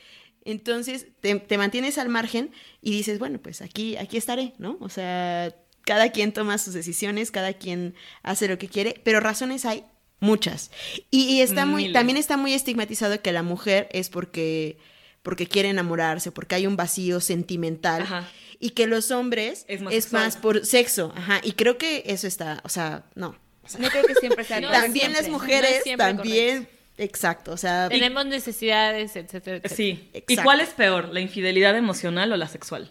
[0.44, 4.78] Entonces te, te mantienes al margen y dices, bueno, pues aquí, aquí estaré, ¿no?
[4.80, 9.64] O sea, cada quien toma sus decisiones, cada quien hace lo que quiere, pero razones
[9.64, 9.84] hay
[10.20, 10.70] muchas.
[11.10, 11.94] Y, y está muy, Miles.
[11.94, 14.78] también está muy estigmatizado que la mujer es porque,
[15.22, 18.02] porque quiere enamorarse, porque hay un vacío sentimental.
[18.02, 18.28] Ajá.
[18.58, 21.12] Y que los hombres Es es más por sexo.
[21.14, 21.40] Ajá.
[21.42, 23.36] Y creo que eso está, o sea, no.
[23.62, 27.52] O sea, No creo que siempre sea No, también las siempre, mujeres, también, exacto.
[27.52, 29.74] O sea, Tenemos necesidades, etcétera, etcétera.
[29.74, 30.10] Sí.
[30.28, 32.90] ¿Y cuál es peor, la infidelidad emocional o la sexual?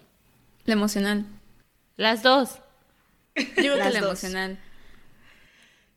[0.65, 1.25] La emocional.
[1.97, 2.59] Las dos.
[3.35, 4.23] Yo creo que la dos.
[4.23, 4.59] emocional.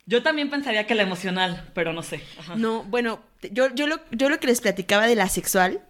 [0.08, 2.22] Yo también pensaría que la emocional, pero no sé.
[2.38, 2.56] Ajá.
[2.56, 5.82] No, bueno, yo, yo, lo, yo lo que les platicaba de la sexual,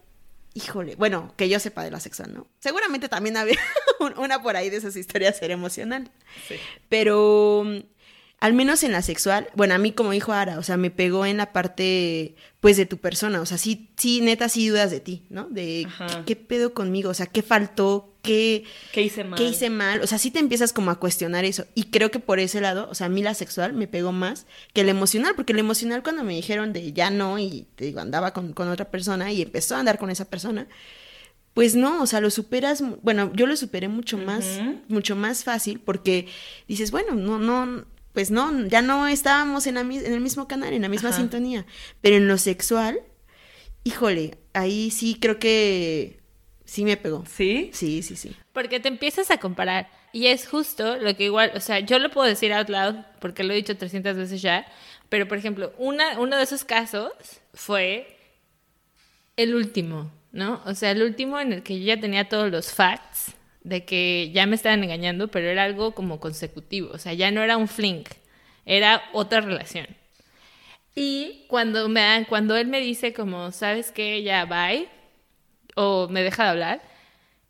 [0.54, 2.48] híjole, bueno, que yo sepa de la sexual, ¿no?
[2.58, 3.56] Seguramente también había
[4.00, 6.10] un- una por ahí de esas historias ser emocional.
[6.48, 6.56] Sí.
[6.88, 7.64] Pero
[8.40, 11.26] al menos en la sexual, bueno, a mí como dijo Ara, o sea, me pegó
[11.26, 15.00] en la parte, pues, de tu persona, o sea, sí, sí, neta, sí dudas de
[15.00, 15.48] ti, ¿no?
[15.48, 16.24] De Ajá.
[16.24, 19.36] ¿qué, pedo conmigo, o sea, qué faltó, qué, ¿Qué hice mal?
[19.36, 22.20] qué hice mal, o sea, sí te empiezas como a cuestionar eso, y creo que
[22.20, 25.34] por ese lado, o sea, a mí la sexual me pegó más que la emocional,
[25.34, 28.68] porque la emocional cuando me dijeron de ya no, y te digo, andaba con, con
[28.68, 30.68] otra persona y empezó a andar con esa persona,
[31.54, 35.80] pues no, o sea, lo superas, bueno, yo lo superé mucho más, mucho más fácil
[35.80, 36.28] porque
[36.68, 40.72] dices, bueno, no, no, pues no, ya no estábamos en, la en el mismo canal,
[40.72, 41.18] en la misma Ajá.
[41.18, 41.66] sintonía,
[42.00, 43.00] pero en lo sexual,
[43.84, 46.20] híjole, ahí sí creo que
[46.64, 47.24] sí me pegó.
[47.26, 47.70] ¿Sí?
[47.72, 48.36] Sí, sí, sí.
[48.52, 49.90] Porque te empiezas a comparar.
[50.12, 53.44] Y es justo lo que igual, o sea, yo lo puedo decir out loud porque
[53.44, 54.66] lo he dicho 300 veces ya,
[55.08, 57.12] pero por ejemplo, una, uno de esos casos
[57.54, 58.16] fue
[59.36, 60.62] el último, ¿no?
[60.64, 64.30] O sea, el último en el que yo ya tenía todos los facts de que
[64.32, 67.68] ya me estaban engañando, pero era algo como consecutivo, o sea, ya no era un
[67.68, 68.04] fling,
[68.66, 69.86] era otra relación.
[70.94, 74.22] Y cuando, me dan, cuando él me dice como, ¿sabes qué?
[74.24, 74.88] Ya, bye,
[75.76, 76.82] o me deja de hablar,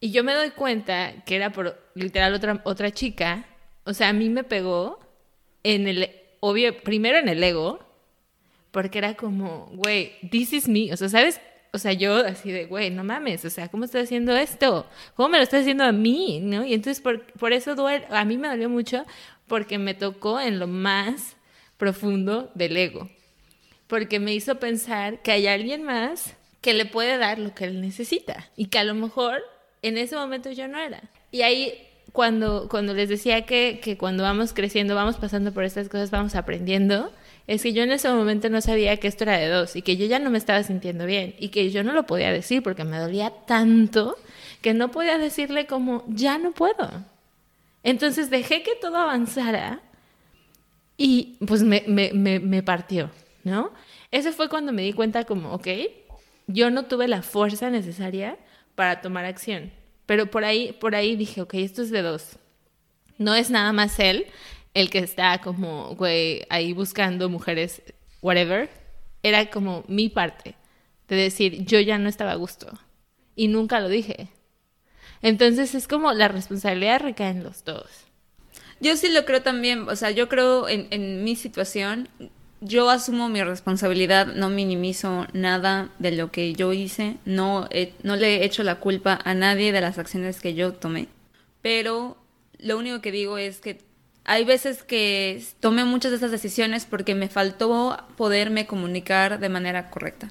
[0.01, 3.47] Y yo me doy cuenta que era por literal otra, otra chica.
[3.85, 5.01] O sea, a mí me pegó
[5.65, 7.81] en el, obvio, primero en el ego,
[8.71, 10.93] porque era como, güey, this is me.
[10.93, 11.41] O sea, ¿sabes?
[11.79, 14.85] O sea, yo así de, güey, no mames, o sea, ¿cómo estás haciendo esto?
[15.15, 16.41] ¿Cómo me lo estás haciendo a mí?
[16.43, 16.65] ¿No?
[16.65, 19.05] Y entonces por, por eso duele, a mí me dolió mucho
[19.47, 21.37] porque me tocó en lo más
[21.77, 23.09] profundo del ego.
[23.87, 27.81] Porque me hizo pensar que hay alguien más que le puede dar lo que él
[27.81, 29.41] necesita y que a lo mejor
[29.83, 31.01] en ese momento yo no era.
[31.31, 35.89] Y ahí cuando, cuando les decía que, que cuando vamos creciendo, vamos pasando por estas
[35.89, 37.13] cosas, vamos aprendiendo,
[37.49, 39.97] es que yo en ese momento no sabía que esto era de dos y que
[39.97, 42.85] yo ya no me estaba sintiendo bien y que yo no lo podía decir porque
[42.85, 44.17] me dolía tanto
[44.61, 46.91] que no podía decirle como, ya no puedo.
[47.83, 49.81] Entonces dejé que todo avanzara
[50.99, 53.11] y pues me, me, me, partió,
[53.45, 53.73] ¿no?
[54.11, 55.69] Eso fue cuando me di cuenta como, ok,
[56.49, 58.37] yo no tuve la fuerza necesaria
[58.75, 59.73] para tomar acción.
[60.05, 62.39] Pero por ahí, por ahí dije, ok, esto es de dos.
[63.17, 64.27] No es nada más él
[64.75, 67.83] el que está como, güey, ahí buscando mujeres,
[68.23, 68.69] whatever.
[69.23, 70.55] Era como mi parte
[71.09, 72.79] de decir, yo ya no estaba a gusto.
[73.35, 74.29] Y nunca lo dije.
[75.23, 77.87] Entonces es como la responsabilidad recae en los dos.
[78.81, 82.09] Yo sí lo creo también, o sea, yo creo en, en mi situación,
[82.61, 88.15] yo asumo mi responsabilidad, no minimizo nada de lo que yo hice, no, he- no
[88.15, 91.09] le he hecho la culpa a nadie de las acciones que yo tomé,
[91.61, 92.17] pero
[92.61, 93.81] lo único que digo es que
[94.29, 99.89] hay veces que tomé muchas de esas decisiones porque me faltó poderme comunicar de manera
[99.89, 100.29] correcta.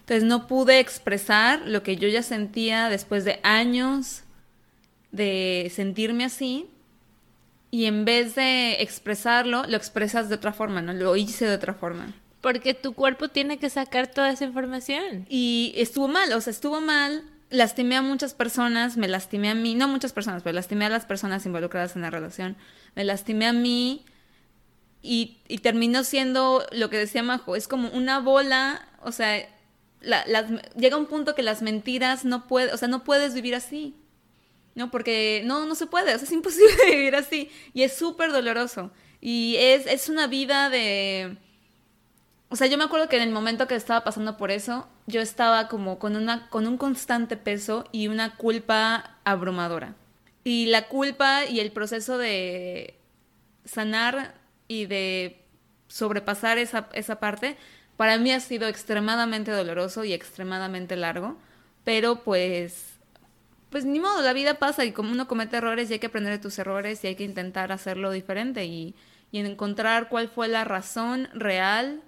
[0.00, 4.22] Entonces no pude expresar lo que yo ya sentía después de años
[5.12, 6.66] de sentirme así
[7.70, 10.94] y en vez de expresarlo, lo expresas de otra forma, ¿no?
[10.94, 12.14] Lo hice de otra forma.
[12.40, 15.26] Porque tu cuerpo tiene que sacar toda esa información.
[15.28, 17.22] Y estuvo mal, o sea, estuvo mal.
[17.50, 21.04] Lastimé a muchas personas, me lastimé a mí, no muchas personas, pero lastimé a las
[21.04, 22.56] personas involucradas en la relación.
[22.96, 24.04] Me lastimé a mí
[25.02, 29.48] y, y terminó siendo lo que decía Majo, es como una bola, o sea,
[30.00, 33.54] la- las, llega un punto que las mentiras no puede, o sea, no puedes vivir
[33.54, 33.94] así.
[34.74, 37.50] No, porque no, no se puede, es imposible vivir así.
[37.72, 38.90] Y es súper doloroso.
[39.22, 41.38] Y es, es una vida de...
[42.50, 45.20] O sea, yo me acuerdo que en el momento que estaba pasando por eso, yo
[45.20, 49.94] estaba como con, una, con un constante peso y una culpa abrumadora.
[50.46, 52.94] Y la culpa y el proceso de
[53.64, 54.36] sanar
[54.68, 55.42] y de
[55.88, 57.56] sobrepasar esa, esa parte,
[57.96, 61.36] para mí ha sido extremadamente doloroso y extremadamente largo.
[61.82, 62.92] Pero pues
[63.70, 66.34] pues ni modo, la vida pasa y como uno comete errores y hay que aprender
[66.34, 68.94] de tus errores y hay que intentar hacerlo diferente y,
[69.32, 72.04] y encontrar cuál fue la razón real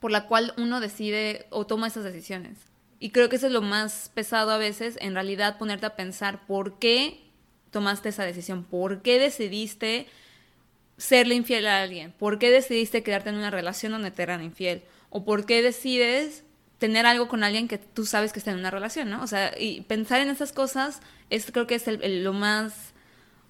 [0.00, 2.56] por la cual uno decide o toma esas decisiones.
[2.98, 6.46] Y creo que eso es lo más pesado a veces, en realidad ponerte a pensar
[6.46, 7.31] por qué
[7.72, 10.06] tomaste esa decisión, por qué decidiste
[10.96, 14.82] serle infiel a alguien, por qué decidiste quedarte en una relación donde te eran infiel,
[15.10, 16.44] o por qué decides
[16.78, 19.22] tener algo con alguien que tú sabes que está en una relación, ¿no?
[19.22, 22.92] O sea, y pensar en esas cosas es creo que es el- lo más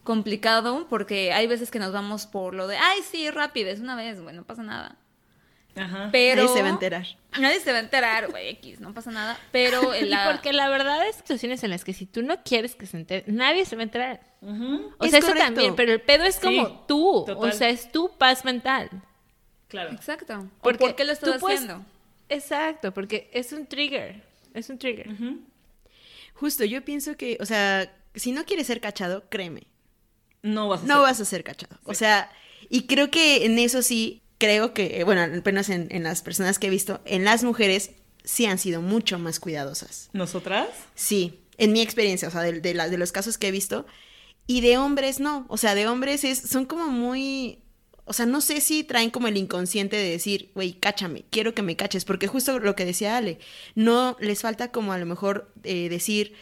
[0.04, 3.96] complicado porque hay veces que nos vamos por lo de, ay, sí, rápido, es una
[3.96, 4.96] vez, güey, no pasa nada.
[5.74, 6.10] Ajá.
[6.12, 7.06] Pero Nadie se va a enterar.
[7.38, 9.38] Nadie se va a enterar, güey, X, no pasa nada.
[9.52, 10.24] Pero en la...
[10.28, 12.96] Y porque la verdad hay situaciones en las que si tú no quieres que se
[12.98, 14.20] entere, nadie se va a enterar.
[14.42, 15.44] O Es sea, eso correcto.
[15.46, 17.24] también, pero el pedo es como Sí, tú.
[17.26, 17.48] total.
[17.50, 18.90] O sea, es tu paz mental.
[19.68, 19.92] Claro.
[19.92, 20.34] Exacto.
[20.38, 21.84] ¿O Porque ¿Por qué lo estás tú puedes- haciendo?
[22.28, 24.22] Exacto, porque es un trigger.
[24.54, 25.08] Es un trigger.
[26.34, 29.62] Justo, yo pienso que, o sea, si no quieres ser cachado, créeme,
[30.42, 31.78] No vas a no ser- vas a ser cachado.
[31.84, 32.30] O sea,
[32.68, 36.58] y creo que en eso sí, creo que, eh, bueno, apenas en, en las personas
[36.58, 37.90] que he visto, en las mujeres
[38.24, 40.10] sí han sido mucho más cuidadosas.
[40.12, 40.68] ¿Nosotras?
[40.94, 43.86] Sí, en mi experiencia, o sea, de, de la- de los casos que he visto.
[44.46, 47.60] Y de hombres no, o sea, de hombres es, son como muy,
[48.04, 51.62] o sea, no sé si traen como el inconsciente de decir, güey, cáchame, quiero que
[51.62, 53.38] me caches, porque justo lo que decía Ale,
[53.76, 56.34] no les falta como a lo mejor eh, decir,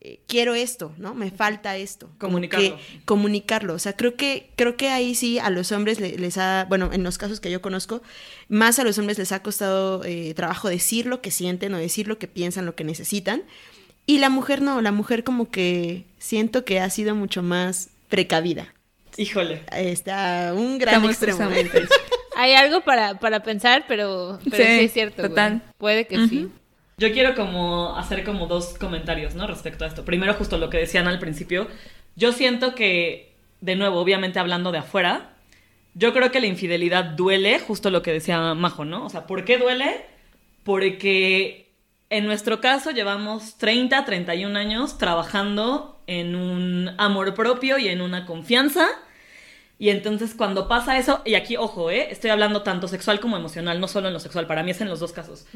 [0.00, 1.14] eh, quiero esto, ¿no?
[1.14, 2.08] Me falta esto.
[2.18, 2.76] Comunicarlo.
[2.76, 6.38] que comunicarlo, o sea, creo que, creo que ahí sí a los hombres le- les
[6.38, 8.00] ha, bueno, en los casos que yo conozco,
[8.48, 12.06] más a los hombres les ha costado eh, trabajo decir lo que sienten o decir
[12.08, 13.42] lo que piensan, lo que necesitan.
[14.06, 18.72] Y la mujer no, la mujer como que siento que ha sido mucho más precavida.
[19.16, 19.62] Híjole.
[19.76, 21.50] Está un gran Estamos extremo.
[22.36, 25.16] Hay algo para, para pensar, pero, pero sí, Sí, es cierto.
[25.22, 25.28] güey.
[25.30, 25.62] total.
[25.76, 26.48] Puede que sí.
[26.98, 29.46] Yo quiero como hacer como dos comentarios, ¿no?
[29.46, 30.04] Respecto a esto.
[30.04, 31.68] Primero, justo lo que decían al principio.
[32.16, 35.30] Yo siento que, de nuevo, obviamente hablando de afuera,
[35.94, 39.04] yo creo que la infidelidad duele, justo lo que decía Majo, ¿no?
[39.06, 40.04] O sea, ¿por qué duele?
[40.64, 41.66] Porque
[42.10, 48.24] En nuestro caso llevamos 30, 31 años trabajando en un amor propio y en una
[48.24, 48.88] confianza.
[49.78, 52.08] Y entonces cuando pasa eso, y aquí, ojo, ¿eh?
[52.10, 54.88] estoy hablando tanto sexual como emocional, no solo en lo sexual, para mí es en
[54.88, 55.46] los dos casos.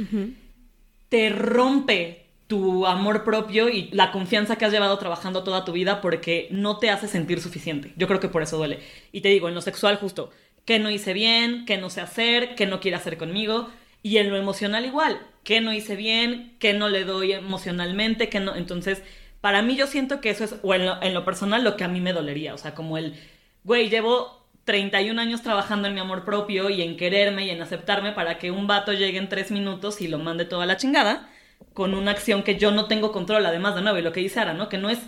[1.13, 6.01] Te rompe tu amor propio y la confianza que has llevado trabajando toda tu vida
[6.01, 7.93] porque no te hace sentir suficiente.
[7.99, 8.79] Yo creo que por eso duele.
[9.13, 10.31] Y te digo, en lo sexual justo,
[10.65, 13.69] que no hice bien, que no sé hacer, que no quiere hacer conmigo.
[14.03, 18.41] Y en lo emocional igual, que no hice bien, que no le doy emocionalmente, que
[18.41, 18.57] no...
[18.57, 19.03] Entonces,
[19.43, 21.85] para mí yo siento que eso es, o en lo, en lo personal, lo que
[21.85, 22.55] a mí me dolería.
[22.55, 23.17] O sea, como el,
[23.65, 28.13] güey, llevo 31 años trabajando en mi amor propio y en quererme y en aceptarme
[28.13, 31.29] para que un vato llegue en tres minutos y lo mande toda la chingada
[31.75, 34.41] con una acción que yo no tengo control, además de nuevo, y lo que dice
[34.41, 34.69] Ara, ¿no?
[34.69, 34.99] Que no es,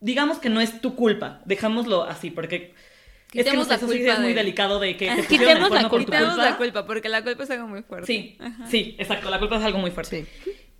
[0.00, 4.18] digamos que no es tu culpa, dejámoslo así, porque es que Quitemos la culpa es
[4.20, 6.36] muy de- delicado de que te Ah, pusieron quitemos cuerno la por tu culpa.
[6.36, 8.06] La culpa, porque la culpa es algo muy fuerte.
[8.06, 8.66] Sí, Ajá.
[8.68, 10.26] sí, exacto, la culpa es algo muy fuerte.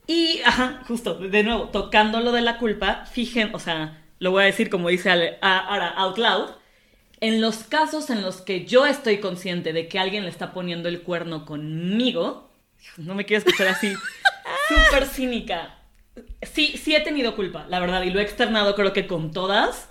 [0.06, 4.42] Y, ajá, justo, de nuevo, tocando lo de la culpa, fijen, o sea, lo voy
[4.44, 6.50] a decir como dice Ale- a- Ara, out loud,
[7.20, 10.88] en los casos en los que yo estoy consciente de que alguien le está poniendo
[10.88, 12.50] el cuerno conmigo,
[12.96, 13.92] no me quiero escuchar así,
[14.68, 15.74] súper cínica.
[16.42, 19.88] Sí, sí he tenido culpa, la verdad, y lo he externado creo que con todas.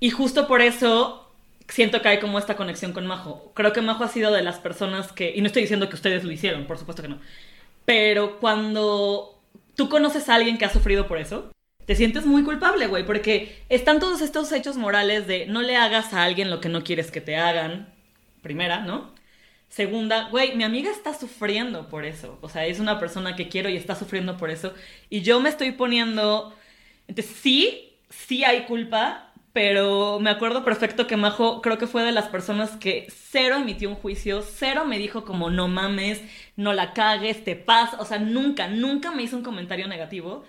[0.00, 1.32] Y justo por eso
[1.68, 3.52] siento que hay como esta conexión con Majo.
[3.54, 6.24] Creo que Majo ha sido de las personas que, y no estoy diciendo que ustedes
[6.24, 7.18] lo hicieron, por supuesto que no,
[7.84, 9.40] pero cuando
[9.74, 11.50] tú conoces a alguien que ha sufrido por eso,
[11.88, 16.12] te sientes muy culpable, güey, porque están todos estos hechos morales de no le hagas
[16.12, 17.94] a alguien lo que no quieres que te hagan,
[18.42, 19.14] primera, ¿no?
[19.70, 22.38] Segunda, güey, mi amiga está sufriendo por eso.
[22.42, 24.74] O sea, es una persona que quiero y está sufriendo por eso.
[25.08, 26.54] Y yo me estoy poniendo...
[27.06, 32.12] Entonces, sí, sí hay culpa, pero me acuerdo perfecto que Majo creo que fue de
[32.12, 36.20] las personas que cero emitió un juicio, cero me dijo como no mames,
[36.54, 37.96] no la cagues, te pasa.
[37.98, 40.44] O sea, nunca, nunca me hizo un comentario negativo.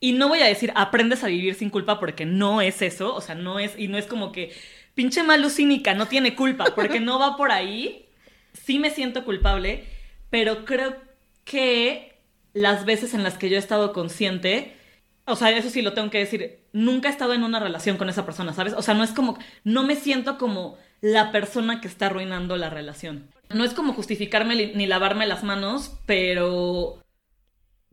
[0.00, 3.20] Y no voy a decir aprendes a vivir sin culpa porque no es eso, o
[3.20, 4.52] sea, no es, y no es como que
[4.94, 8.06] pinche Malu cínica, no tiene culpa, porque no va por ahí.
[8.52, 9.84] Sí me siento culpable,
[10.30, 10.96] pero creo
[11.44, 12.18] que
[12.52, 14.74] las veces en las que yo he estado consciente,
[15.26, 18.08] o sea, eso sí lo tengo que decir, nunca he estado en una relación con
[18.08, 18.72] esa persona, ¿sabes?
[18.72, 22.70] O sea, no es como, no me siento como la persona que está arruinando la
[22.70, 23.28] relación.
[23.48, 27.02] No es como justificarme ni lavarme las manos, pero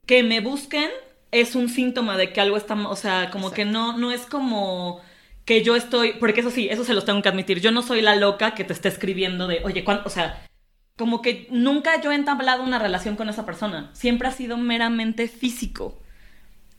[0.05, 0.89] que me busquen
[1.31, 5.01] es un síntoma de que algo está, o sea, como que no, no es como
[5.45, 8.01] que yo estoy, porque eso sí, eso se los tengo que admitir, yo no soy
[8.01, 10.03] la loca que te está escribiendo de, oye, ¿cuándo?
[10.05, 10.45] O sea,
[10.97, 15.27] como que nunca yo he entablado una relación con esa persona, siempre ha sido meramente
[15.27, 15.97] físico.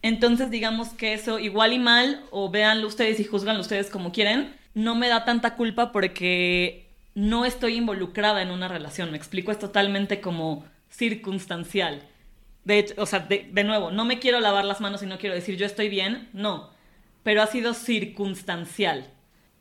[0.02, 4.54] Entonces, digamos que eso, igual y mal, o véanlo ustedes y juzganlo ustedes como quieren,
[4.74, 9.10] no me da tanta culpa porque no estoy involucrada en una relación.
[9.10, 12.02] Me explico, es totalmente como circunstancial.
[12.68, 15.18] De hecho, o sea, de, de nuevo, no me quiero lavar las manos y no
[15.18, 16.70] quiero decir yo estoy bien, no.
[17.22, 19.06] Pero ha sido circunstancial.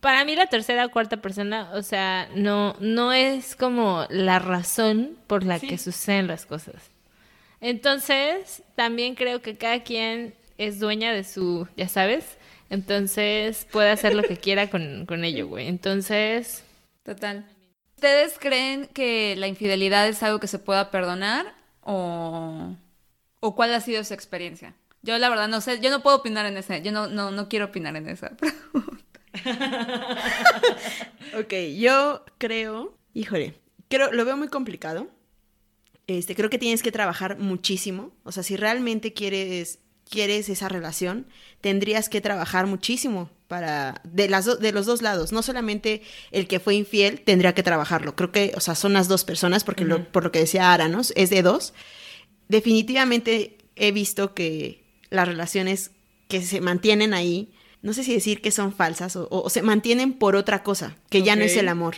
[0.02, 5.18] Para mí la tercera o cuarta persona, o sea, no, no es como la razón
[5.26, 5.68] por la Sí.
[5.68, 6.92] que suceden las cosas.
[7.62, 12.38] Entonces, también creo que cada quien es dueña de su, ya sabes,
[12.70, 15.68] entonces puede hacer lo que quiera con, con ello, güey.
[15.68, 16.64] Entonces,
[17.04, 17.46] Total.
[17.96, 22.76] ¿Ustedes creen que la infidelidad es algo que se pueda perdonar o,
[23.40, 24.76] o cuál ha sido su experiencia?
[25.04, 27.48] Yo la verdad no sé, yo no puedo opinar en ese, yo no, no, no
[27.50, 28.32] quiero opinar en esa.
[31.40, 33.56] Ok, yo creo, híjole,
[33.90, 35.08] creo, lo veo muy complicado.
[36.08, 38.12] Este, creo que tienes que trabajar muchísimo.
[38.24, 41.28] O sea, si realmente quieres, quieres esa relación,
[41.62, 45.32] tendrías que trabajar muchísimo para de las do- de los dos lados.
[45.34, 48.16] No solamente el que fue infiel tendría que trabajarlo.
[48.16, 50.88] Creo que, o sea, son las dos personas, porque lo- por lo que decía Ara,
[50.88, 51.02] ¿no?
[51.16, 51.74] Es de dos.
[52.48, 55.92] Definitivamente he visto que las relaciones
[56.28, 59.62] que se mantienen ahí, no sé si decir que son falsas o, o- o se
[59.62, 61.96] mantienen por otra cosa, que ya no es el amor.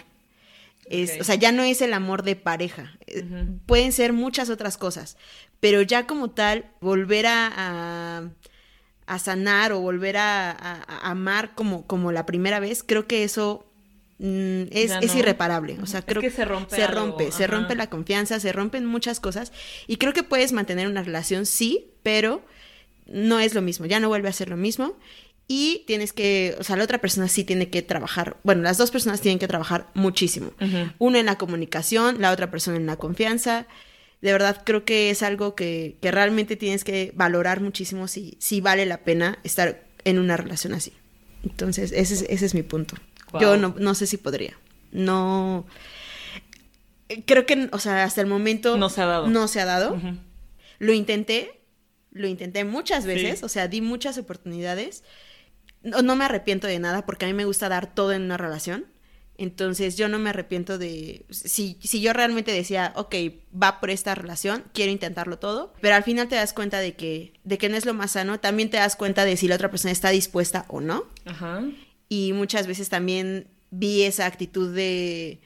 [0.85, 1.19] Es.
[1.21, 2.97] O sea, ya no es el amor de pareja.
[3.07, 3.23] Eh.
[3.65, 5.17] Pueden ser muchas otras cosas,
[5.59, 8.29] pero ya como tal, volver a, a,
[9.05, 13.23] a sanar o volver a, a- a amar como, como la primera vez, creo que
[13.23, 13.65] eso
[14.19, 15.77] mm, es, es irreparable.
[15.81, 18.51] O sea, Es creo que se rompe se algo, rompe, se rompe la confianza, se
[18.51, 19.51] rompen muchas cosas.
[19.87, 22.43] Y creo que puedes mantener una relación, sí, pero
[23.07, 24.95] no es lo mismo, ya no vuelve a ser lo mismo.
[25.51, 28.91] Y tienes que, o sea, la otra persona sí tiene que trabajar, bueno, las dos
[28.91, 30.51] personas tienen que trabajar muchísimo.
[30.61, 30.91] Ujú.
[30.99, 33.65] Uno en la comunicación, la otra persona en la confianza.
[34.21, 38.61] De verdad creo que es algo que, que realmente tienes que valorar muchísimo si, si
[38.61, 40.93] vale la pena estar en una relación así.
[41.43, 42.95] Entonces, ese es, ese es mi punto.
[43.31, 43.41] Wow.
[43.41, 44.57] Yo no, no sé si podría.
[44.91, 45.65] No.
[47.25, 48.77] Creo que, o sea, hasta el momento.
[48.77, 49.27] No se ha dado.
[49.27, 49.99] No se ha dado.
[50.79, 51.55] Lo intenté
[52.11, 53.45] lo intenté muchas veces, Sí.
[53.45, 55.03] o sea, di muchas oportunidades.
[55.83, 58.35] No, no me arrepiento de nada porque a mí me gusta dar todo en una
[58.35, 58.87] relación.
[59.37, 61.25] Entonces yo no me arrepiento de...
[61.29, 63.15] Si, si yo realmente decía, ok,
[63.55, 67.33] va por esta relación, quiero intentarlo todo, pero al final te das cuenta de que,
[67.45, 69.69] de que no es lo más sano, también te das cuenta de si la otra
[69.71, 71.05] persona está dispuesta o no.
[71.25, 71.61] Ajá.
[72.09, 75.39] Y muchas veces también vi esa actitud de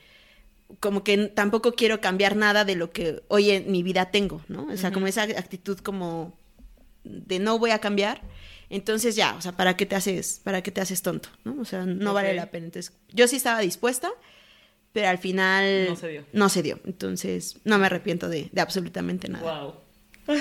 [0.80, 4.68] como que tampoco quiero cambiar nada de lo que hoy en mi vida tengo, ¿no?
[4.72, 6.38] O sea, como esa actitud como
[7.04, 8.22] de no voy a cambiar.
[8.70, 11.62] Entonces ya, o sea, ¿para qué te haces, para qué te haces tonto, ¿no?
[11.62, 12.66] O sea, no vale la pena.
[12.66, 14.10] Entonces, yo sí estaba dispuesta,
[14.94, 16.26] pero al final No se dio.
[16.34, 16.80] no se dio.
[16.86, 19.64] Entonces, no me arrepiento de, de absolutamente nada.
[19.64, 19.74] Wow.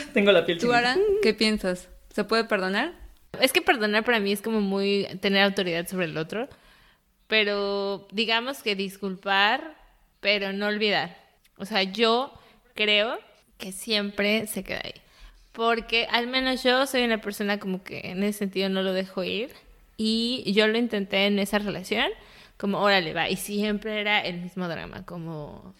[0.14, 0.72] Tengo la piel ¿Tú.
[0.72, 1.88] Ara, qué piensas?
[2.14, 2.94] ¿Se puede perdonar?
[3.42, 6.48] Es que perdonar para mí es como muy tener autoridad sobre el otro,
[7.26, 9.76] pero digamos que disculpar,
[10.20, 11.16] pero no olvidar.
[11.56, 12.32] O sea, yo
[12.74, 13.18] creo
[13.58, 14.94] que siempre se queda ahí.
[15.50, 19.24] Porque al menos yo soy una persona como que en ese sentido no lo dejo
[19.24, 19.50] ir.
[19.96, 22.06] Y yo lo intenté en esa relación,
[22.58, 23.28] como órale, va.
[23.28, 25.74] Y siempre era el mismo drama, como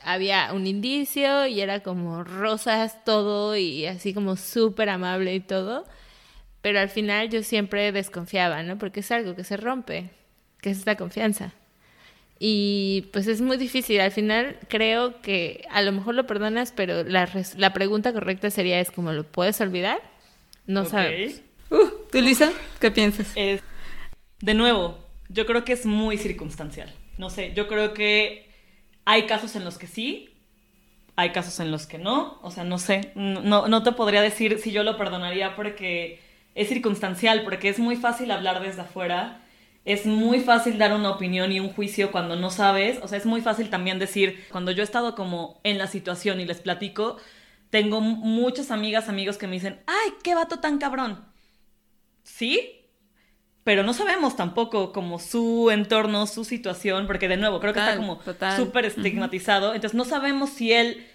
[0.00, 5.84] había un indicio y era como rosas todo y así como súper amable y todo.
[6.64, 8.78] Pero al final yo siempre desconfiaba, ¿no?
[8.78, 10.10] Porque es algo que se rompe,
[10.62, 11.52] que es esta confianza.
[12.38, 14.00] Y pues es muy difícil.
[14.00, 18.50] Al final creo que a lo mejor lo perdonas, pero la, res- la pregunta correcta
[18.50, 20.00] sería es como, ¿lo puedes olvidar?
[20.66, 20.88] No Ok.
[20.90, 21.42] sabemos.
[21.70, 22.52] Uh, ¿Tú, Luisa?
[22.80, 23.28] ¿Qué piensas?
[23.34, 23.62] Es,
[24.40, 24.98] de nuevo,
[25.28, 26.92] yo creo que es muy circunstancial.
[27.18, 28.50] No sé, yo creo que
[29.04, 30.30] hay casos en los que sí,
[31.16, 32.38] hay casos en los que no.
[32.42, 36.20] O sea, no sé, no, no te podría decir si yo lo perdonaría porque
[36.54, 39.40] es circunstancial, porque es muy fácil hablar desde afuera.
[39.84, 42.98] Es muy fácil dar una opinión y un juicio cuando no sabes.
[43.02, 46.40] O sea, es muy fácil también decir, cuando yo he estado como en la situación
[46.40, 47.18] y les platico,
[47.70, 51.24] tengo muchas amigas, amigos que me dicen, ay, qué vato tan cabrón.
[52.22, 52.84] Sí,
[53.64, 57.96] pero no sabemos tampoco como su entorno, su situación, porque de nuevo, creo que está
[57.96, 58.20] como
[58.56, 59.74] súper estigmatizado.
[59.74, 61.06] Entonces no sabemos si él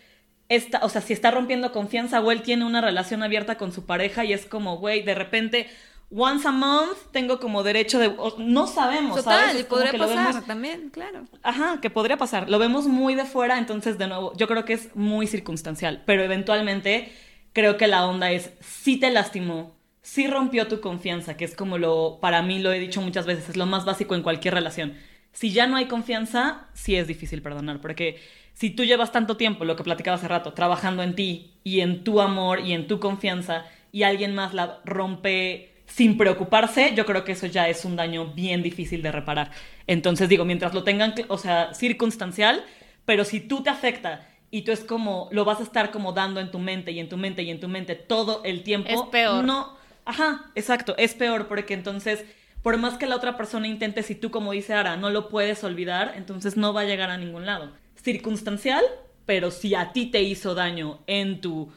[0.50, 3.86] está, o sea, si está rompiendo confianza o él tiene una relación abierta con su
[3.86, 5.70] pareja y es como, güey, de repente,
[6.12, 8.12] once a month tengo como derecho de...
[8.39, 9.56] no sabemos, Total, ¿sabes?
[9.62, 11.26] Es podría pasar vemos- también, claro.
[11.43, 12.50] Ajá, que podría pasar.
[12.50, 16.24] Lo vemos muy de fuera, entonces de nuevo, yo creo que es muy circunstancial, pero
[16.24, 17.12] eventualmente
[17.54, 21.78] creo que la onda es si te lastimó, si rompió tu confianza, que es como
[21.78, 24.95] lo, para mí lo he dicho muchas veces, es lo más básico en cualquier relación.
[25.32, 28.20] Si ya no hay confianza, sí es difícil perdonar, porque
[28.60, 32.03] si tú llevas tanto tiempo, lo que platicaba hace rato, trabajando en ti y en
[32.03, 37.24] tu amor y en tu confianza, y alguien más la rompe sin preocuparse, yo creo
[37.24, 39.51] que eso ya es un daño bien difícil de reparar.
[39.88, 42.66] Entonces digo, mientras lo tengan, o sea, circunstancial,
[43.05, 46.41] pero si tú te afecta y tú es como, lo vas a estar como dando
[46.41, 48.89] en tu mente y en tu mente y en tu mente todo el tiempo.
[48.89, 49.45] Es peor.
[49.45, 52.26] No, ajá, exacto, es peor porque entonces,
[52.62, 55.64] por más que la otra persona intente, si tú como dice Ara, no lo puedes
[55.64, 57.72] olvidar, entonces no va a llegar a ningún lado.
[58.04, 58.84] Circunstancial,
[59.26, 61.72] pero si a ti te hizo daño en tu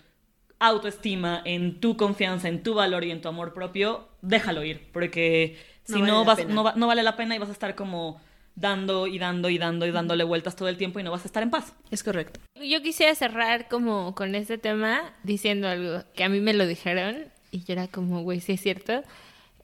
[0.59, 5.57] autoestima, en tu confianza, en tu valor y en tu amor propio, déjalo ir, porque
[5.89, 7.53] No si vale no, la vas, no, va- no vale la pena y vas a
[7.53, 8.21] estar como
[8.55, 11.27] dando y dando y dando y dándole vueltas todo el tiempo y no vas a
[11.27, 11.73] estar en paz.
[11.91, 12.39] Es correcto.
[12.63, 17.25] Yo quisiera cerrar como con este tema diciendo algo que a mí me lo dijeron
[17.51, 19.03] y yo era como, güey, sí es cierto.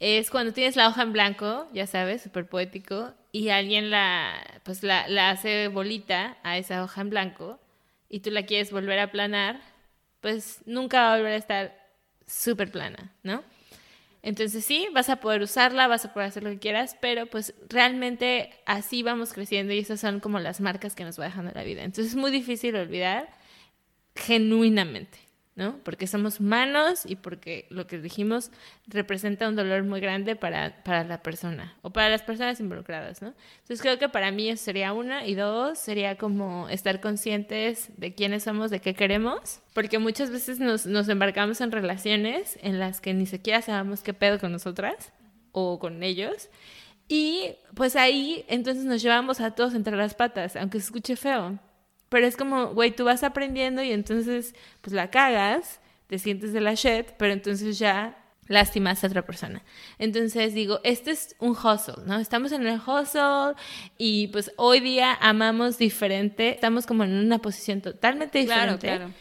[0.01, 4.83] Es cuando tienes la hoja en blanco, ya sabes, súper poético, y alguien la, pues
[4.83, 7.61] la, la hace bolita a esa hoja en blanco
[8.09, 9.61] y tú la quieres volver a aplanar,
[10.20, 11.89] pues nunca va a volver a estar
[12.26, 13.43] súper plana, ¿no?
[14.22, 17.55] Entonces sí, vas a poder usarla, vas a poder hacer lo que quieras, pero pues
[17.68, 21.62] realmente así vamos creciendo y esas son como las marcas que nos va dejando la
[21.62, 21.85] vida.
[21.85, 23.29] Entonces es muy difícil olvidar
[24.16, 25.18] genuinamente,
[25.59, 25.77] ¿no?
[25.83, 28.53] Porque somos humanos y porque lo que dijimos
[28.87, 33.35] representa un dolor muy grande para, para la persona o para las personas involucradas, ¿no?
[33.63, 38.15] Entonces creo que para mí eso sería una y dos sería como estar conscientes de
[38.15, 43.01] quiénes somos, de qué queremos, porque muchas veces nos, nos embarcamos en relaciones en las
[43.01, 45.13] que ni siquiera sabemos qué pedo con nosotras
[45.51, 46.51] o con ellos.
[47.09, 51.59] Y pues ahí entonces nos llevamos a todos entre las patas, aunque se escuche feo.
[52.09, 56.61] Pero es como, güey, tú vas aprendiendo y entonces pues la cagas, te sientes de
[56.61, 59.63] la shit, pero entonces ya lastimas a otra persona.
[59.99, 62.19] Entonces digo, este es un hustle, ¿no?
[62.19, 63.55] Estamos en el hustle
[63.99, 68.87] y pues hoy día amamos diferente, estamos como en una posición totalmente Claro, diferente.
[68.87, 69.13] claro.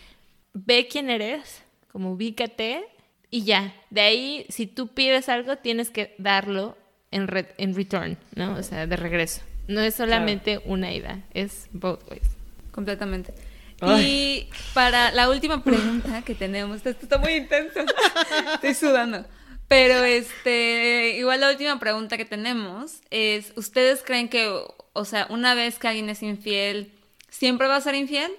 [0.53, 1.61] Ve quién eres,
[1.91, 2.85] como ubícate
[3.29, 3.75] y ya.
[3.89, 6.77] De ahí, si tú pides algo, tienes que darlo
[7.11, 8.53] en, re- en return, ¿no?
[8.53, 9.41] O sea, de regreso.
[9.67, 12.36] No es solamente una ida, es both ways.
[12.77, 13.33] Completamente.
[13.81, 17.79] Y para la última pregunta que tenemos, esto está muy intenso,
[18.53, 19.25] estoy sudando.
[19.67, 24.47] Pero este, igual la última pregunta que tenemos es, ¿ustedes creen que,
[24.93, 26.93] o sea, una vez que alguien es infiel,
[27.29, 28.31] siempre va a ser infiel?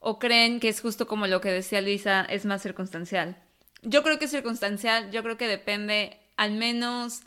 [0.00, 3.38] ¿O creen que es justo como lo que decía Luisa, es más circunstancial?
[3.80, 7.22] Yo creo que es circunstancial, yo creo que depende, al menos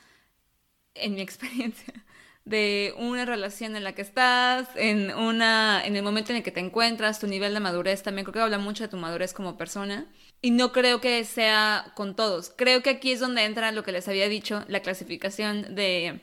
[0.94, 2.06] en mi experiencia,
[2.46, 6.52] de una relación en la que estás, en una, en el momento en el que
[6.52, 9.58] te encuentras, tu nivel de madurez también creo que habla mucho de tu madurez como
[9.58, 10.08] persona.
[10.42, 12.52] Y no creo que sea con todos.
[12.56, 16.22] Creo que aquí es donde entra lo que les había dicho, la clasificación de,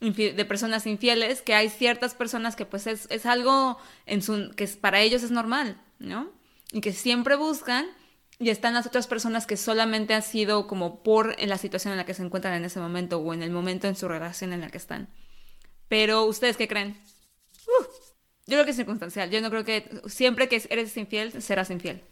[0.00, 4.66] de personas infieles, que hay ciertas personas que pues es, es algo en su, que
[4.68, 6.32] para ellos es normal, ¿no?
[6.72, 7.86] Y que siempre buscan,
[8.38, 12.06] y están las otras personas que solamente ha sido como por la situación en la
[12.06, 14.70] que se encuentran en ese momento o en el momento en su relación en la
[14.70, 15.08] que están.
[15.88, 16.96] Pero, ¿ustedes qué creen?
[17.66, 17.84] Uh,
[18.46, 19.30] yo creo que es circunstancial.
[19.30, 22.02] Yo no creo que siempre que eres infiel, serás infiel.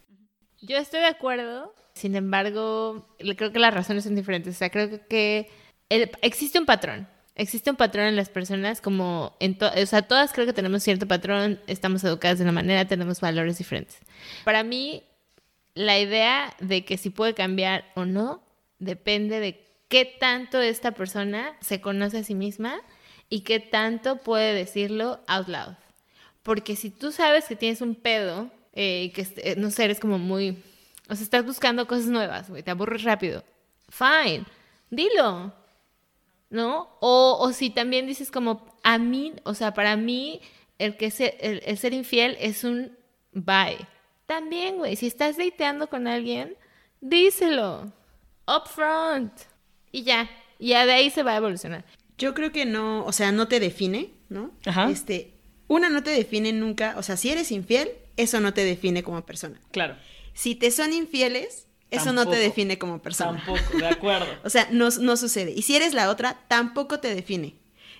[0.60, 4.54] Yo estoy de acuerdo, sin embargo, creo que las razones son diferentes.
[4.54, 5.48] O sea, creo que
[5.88, 7.08] el- existe un patrón.
[7.34, 10.82] Existe un patrón en las personas, como en to- o sea, todas creo que tenemos
[10.82, 13.98] cierto patrón, estamos educadas de una manera, tenemos valores diferentes.
[14.44, 15.02] Para mí,
[15.74, 18.42] la idea de que si puede cambiar o no
[18.78, 22.80] depende de qué tanto esta persona se conoce a sí misma
[23.28, 25.74] y qué tanto puede decirlo out loud.
[26.42, 30.18] Porque si tú sabes que tienes un pedo, eh, que, eh, no sé, eres como
[30.18, 30.62] muy...
[31.08, 33.42] O sea, estás buscando cosas nuevas, güey, te aburres rápido.
[33.88, 34.44] Fine,
[34.90, 35.52] dilo,
[36.50, 36.88] ¿no?
[37.00, 40.40] O, o si también dices como, a mí, o sea, para mí,
[40.78, 42.96] el, que se- el, ser infiel es un
[43.32, 43.78] bye.
[44.26, 46.56] También, güey, si estás dateando con alguien,
[47.00, 47.92] díselo,
[48.46, 49.32] upfront,
[49.92, 51.84] y ya, ya de ahí se va a evolucionar.
[52.18, 54.50] Yo creo que no, o sea, no te define, ¿no?
[54.64, 54.90] Ajá.
[54.90, 55.32] Este,
[55.68, 59.24] una no te define nunca, o sea, si eres infiel, eso no te define como
[59.26, 59.60] persona.
[59.70, 59.96] Claro.
[60.32, 63.42] Si te son infieles, eso no te define como persona.
[63.44, 64.26] Tampoco, de acuerdo.
[64.44, 65.52] O sea, no, no sucede.
[65.56, 67.54] Y si eres la otra, tampoco te define.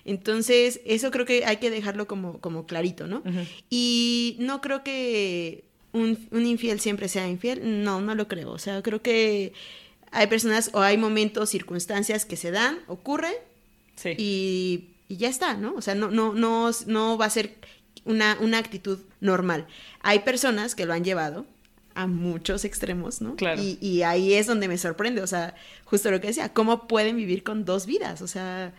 [0.05, 3.23] Entonces, eso creo que hay que dejarlo como, como clarito, ¿no?
[3.69, 7.83] Y no creo que un, un infiel siempre sea infiel.
[7.83, 8.51] No, no lo creo.
[8.51, 9.53] O sea, creo que
[10.11, 13.33] hay personas o hay momentos, circunstancias que se dan, ocurren
[13.97, 14.11] Sí.
[14.17, 15.73] y, y ya está, ¿no?
[15.75, 17.55] O sea, no, no, no, no va a ser
[18.05, 19.67] una, una actitud normal.
[20.01, 21.45] Hay personas que lo han llevado
[21.95, 23.35] a muchos extremos, ¿no?
[23.35, 23.61] Claro.
[23.61, 27.17] Y, y ahí es donde me sorprende, o sea, justo lo que decía, ¿cómo pueden
[27.17, 28.21] vivir con dos vidas?
[28.21, 28.71] O sea,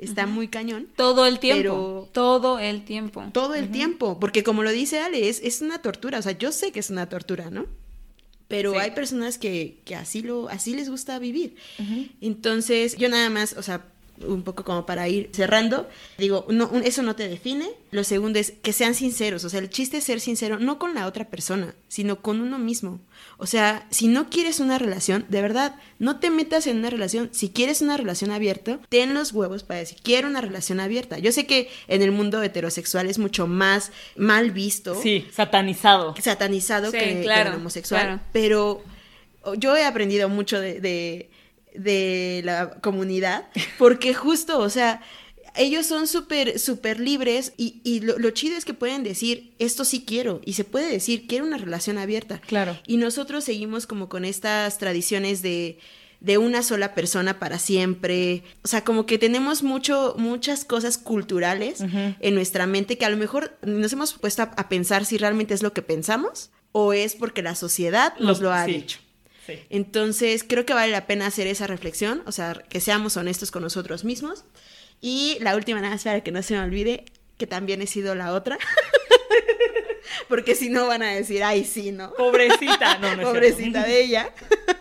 [0.00, 0.88] está muy cañón.
[0.96, 1.62] Todo el tiempo.
[1.62, 3.24] Pero- Todo el tiempo.
[3.32, 6.50] Todo el tiempo, porque como lo dice Ale, es, es una tortura, o sea, yo
[6.50, 7.66] sé que es una tortura, ¿no?
[8.48, 8.78] Pero Sí.
[8.78, 11.54] hay personas que, que así, lo, así les gusta vivir.
[12.20, 13.86] Entonces, yo nada más, o sea,
[14.20, 15.88] un poco como para ir cerrando,
[16.18, 17.68] digo, no, eso no te define.
[17.90, 20.94] Lo segundo es que sean sinceros, o sea, el chiste es ser sincero, no con
[20.94, 23.00] la otra persona, sino con uno mismo.
[23.38, 27.28] O sea, si no quieres una relación, de verdad, no te metas en una relación.
[27.32, 31.18] Si quieres una relación abierta, ten los huevos para decir, quiero una relación abierta.
[31.18, 36.14] Yo sé que en el mundo heterosexual es mucho más mal visto Sí, satanizado.
[36.20, 38.00] satanizado Sí, que, que claro, el homosexual.
[38.02, 38.20] claro.
[38.32, 38.82] Pero
[39.58, 41.30] yo he aprendido mucho de, de,
[41.74, 43.48] de la comunidad,
[43.78, 45.02] porque justo, o sea,
[45.56, 49.84] ellos son súper, súper libres y, y lo, lo chido es que pueden decir, esto
[49.84, 52.40] sí quiero, y se puede decir, quiero una relación abierta.
[52.40, 52.78] Claro.
[52.86, 55.78] Y nosotros seguimos como con estas tradiciones de
[56.24, 58.44] de una sola persona para siempre.
[58.62, 63.18] O sea, como que tenemos mucho, muchas cosas culturales en nuestra mente que a lo
[63.18, 67.14] mejor nos hemos puesto a, a pensar si realmente es lo que pensamos o es
[67.14, 68.98] porque la sociedad nos lo, ha sí, dicho.
[69.46, 69.60] Sí.
[69.70, 73.62] Entonces, creo que vale la pena hacer esa reflexión, o sea, que seamos honestos con
[73.62, 74.44] nosotros mismos.
[75.00, 77.04] Y la última, nada más para que no se me olvide,
[77.36, 78.58] que también he sido la otra.
[80.28, 82.12] Porque si no van a decir, ay, sí, ¿no?
[82.14, 82.98] Pobrecita.
[82.98, 84.32] No, no es Pobrecita de ella.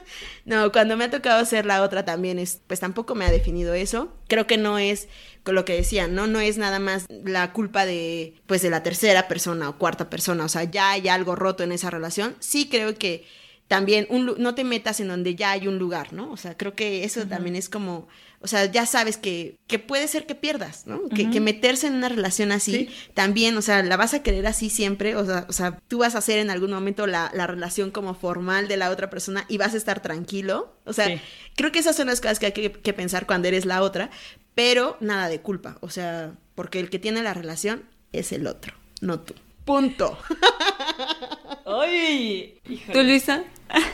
[0.46, 3.74] No, cuando me ha tocado ser la otra también es, pues tampoco me ha definido
[3.74, 4.14] eso.
[4.28, 5.08] Creo que no es
[5.44, 6.28] con lo que decían, ¿no?
[6.28, 10.44] No es nada más la culpa de, pues, de la tercera persona o cuarta persona.
[10.44, 12.36] O sea, ya hay algo roto en esa relación.
[12.40, 13.26] Sí creo que
[13.74, 16.32] también un, no te metas en donde ya hay un lugar, ¿no?
[16.32, 18.08] O sea, creo que eso también es como,
[18.40, 21.10] o sea, ya sabes que, que puede ser que pierdas, ¿no?
[21.10, 24.70] que, que meterse en una relación así, también, o sea, la vas a querer así
[24.70, 27.90] siempre, o sea, o sea tú vas a hacer en algún momento la, la relación
[27.90, 31.20] como formal de la otra persona y vas a estar tranquilo, o sea, Sí.
[31.56, 34.12] creo que esas son las cosas que hay que, que pensar cuando eres la otra,
[34.54, 38.76] pero nada de culpa, o sea, porque el que tiene la relación es el otro,
[39.02, 39.34] no tú.
[39.66, 40.20] Punto.
[41.66, 42.60] ¡Ay!
[42.70, 42.94] híjole.
[43.00, 43.44] ¿Tú, Luisa?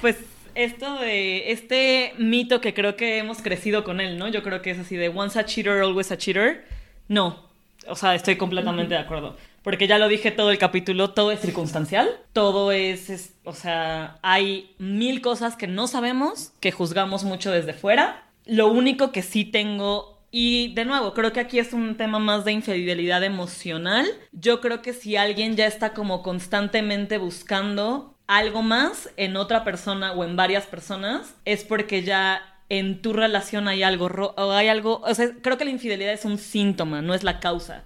[0.02, 0.18] Pues
[0.56, 4.28] esto de este mito que creo que hemos crecido con él, ¿no?
[4.28, 6.66] Yo creo que es así de once a cheater, always a cheater.
[7.08, 7.48] No,
[7.88, 9.38] O sea, estoy completamente de acuerdo.
[9.64, 14.18] Porque ya lo dije todo el capítulo, todo es circunstancial, todo es, es- o sea,
[14.22, 18.24] hay mil cosas que no sabemos, que juzgamos mucho desde fuera.
[18.46, 22.46] Lo único que sí tengo, y de nuevo, creo que aquí es un tema más
[22.46, 24.06] de infidelidad emocional.
[24.32, 30.12] Yo creo que si alguien ya está como constantemente buscando algo más en otra persona
[30.12, 35.02] o en varias personas, es porque ya en tu relación hay algo, o hay algo,
[35.02, 37.84] o sea, creo que la infidelidad es un síntoma, no es la causa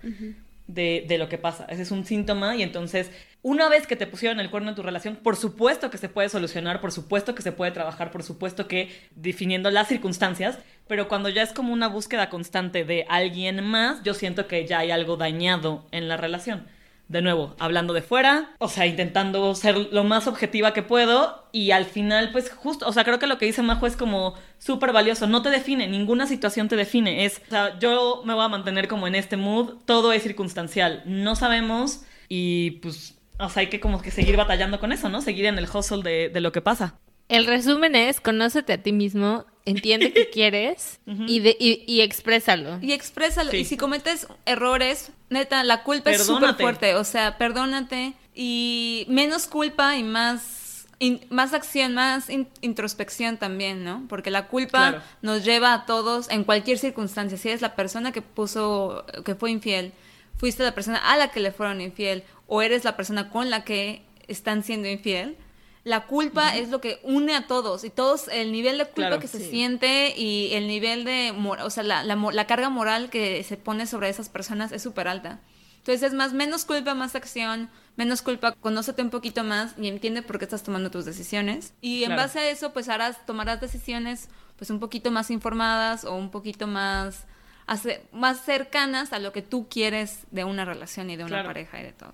[0.73, 1.65] de, lo que pasa.
[1.69, 3.11] Ese es un síntoma y entonces,
[3.41, 6.29] una vez que te pusieron el cuerno en tu relación, por supuesto que se puede
[6.29, 10.57] solucionar, por supuesto que se puede trabajar, por supuesto que definiendo las circunstancias,
[10.87, 14.79] pero cuando ya es como una búsqueda constante de alguien más, yo siento que ya
[14.79, 16.65] hay algo dañado en la relación.
[17.07, 21.71] De nuevo, hablando de fuera, o sea, intentando ser lo más objetiva que puedo y
[21.71, 24.93] al final, pues justo, o sea, creo que lo que dice Majo es como súper
[24.93, 28.47] valioso, no te define, ninguna situación te define, es, o sea, yo me voy a
[28.47, 33.67] mantener como en este mood, todo es circunstancial, no sabemos y pues, o sea, hay
[33.67, 35.21] que como que seguir batallando con eso, ¿no?
[35.21, 36.99] Seguir en el hustle de, de lo que pasa.
[37.29, 42.79] El resumen es, conócete a ti mismo, entiende qué quieres y, de, y, y exprésalo.
[42.81, 43.51] Y exprésalo.
[43.51, 43.57] Sí.
[43.57, 46.95] Y si cometes errores, neta, la culpa es súper fuerte.
[46.95, 48.13] O sea, perdónate.
[48.35, 54.05] Y menos culpa y más, in- más acción, más in- introspección también, ¿no?
[54.09, 55.03] Porque la culpa Claro.
[55.21, 57.37] nos lleva a todos en cualquier circunstancia.
[57.37, 59.93] Si eres la persona que puso, que fue infiel,
[60.37, 63.63] fuiste la persona a la que le fueron infiel, o eres la persona con la
[63.63, 65.37] que están siendo infiel.
[65.83, 69.19] La culpa es lo que une a todos y todos el nivel de culpa Claro,
[69.19, 69.49] que se sí.
[69.49, 73.57] siente y el nivel de, o sea, la, la mo- la carga moral que se
[73.57, 75.39] pone sobre esas personas es súper alta.
[75.79, 80.21] Entonces es más, menos culpa, más acción, menos culpa, conócete un poquito más y entiende
[80.21, 81.73] por qué estás tomando tus decisiones.
[81.81, 82.21] Y en Claro.
[82.21, 86.65] base a eso, pues harás, tomarás decisiones pues un poquito más informadas o un poquito
[86.65, 87.25] más,
[87.67, 91.49] hace- más cercanas a lo que tú quieres de una relación y de una Claro.
[91.49, 92.13] pareja y de todo.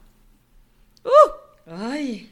[1.67, 2.31] Ay.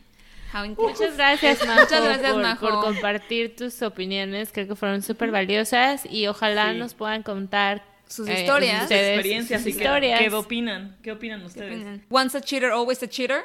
[0.77, 2.67] Muchas gracias, Majo, Muchas gracias, por, Majo.
[2.69, 4.51] por compartir tus opiniones.
[4.51, 6.77] Creo que fueron súper valiosas y ojalá Sí.
[6.79, 8.83] nos puedan contar Sus eh, historias.
[8.83, 10.19] ustedes, Experiencias sus y qué, historias.
[10.21, 12.01] qué opinan, qué opinan ustedes.
[12.09, 13.41] Once a cheater, always a cheater.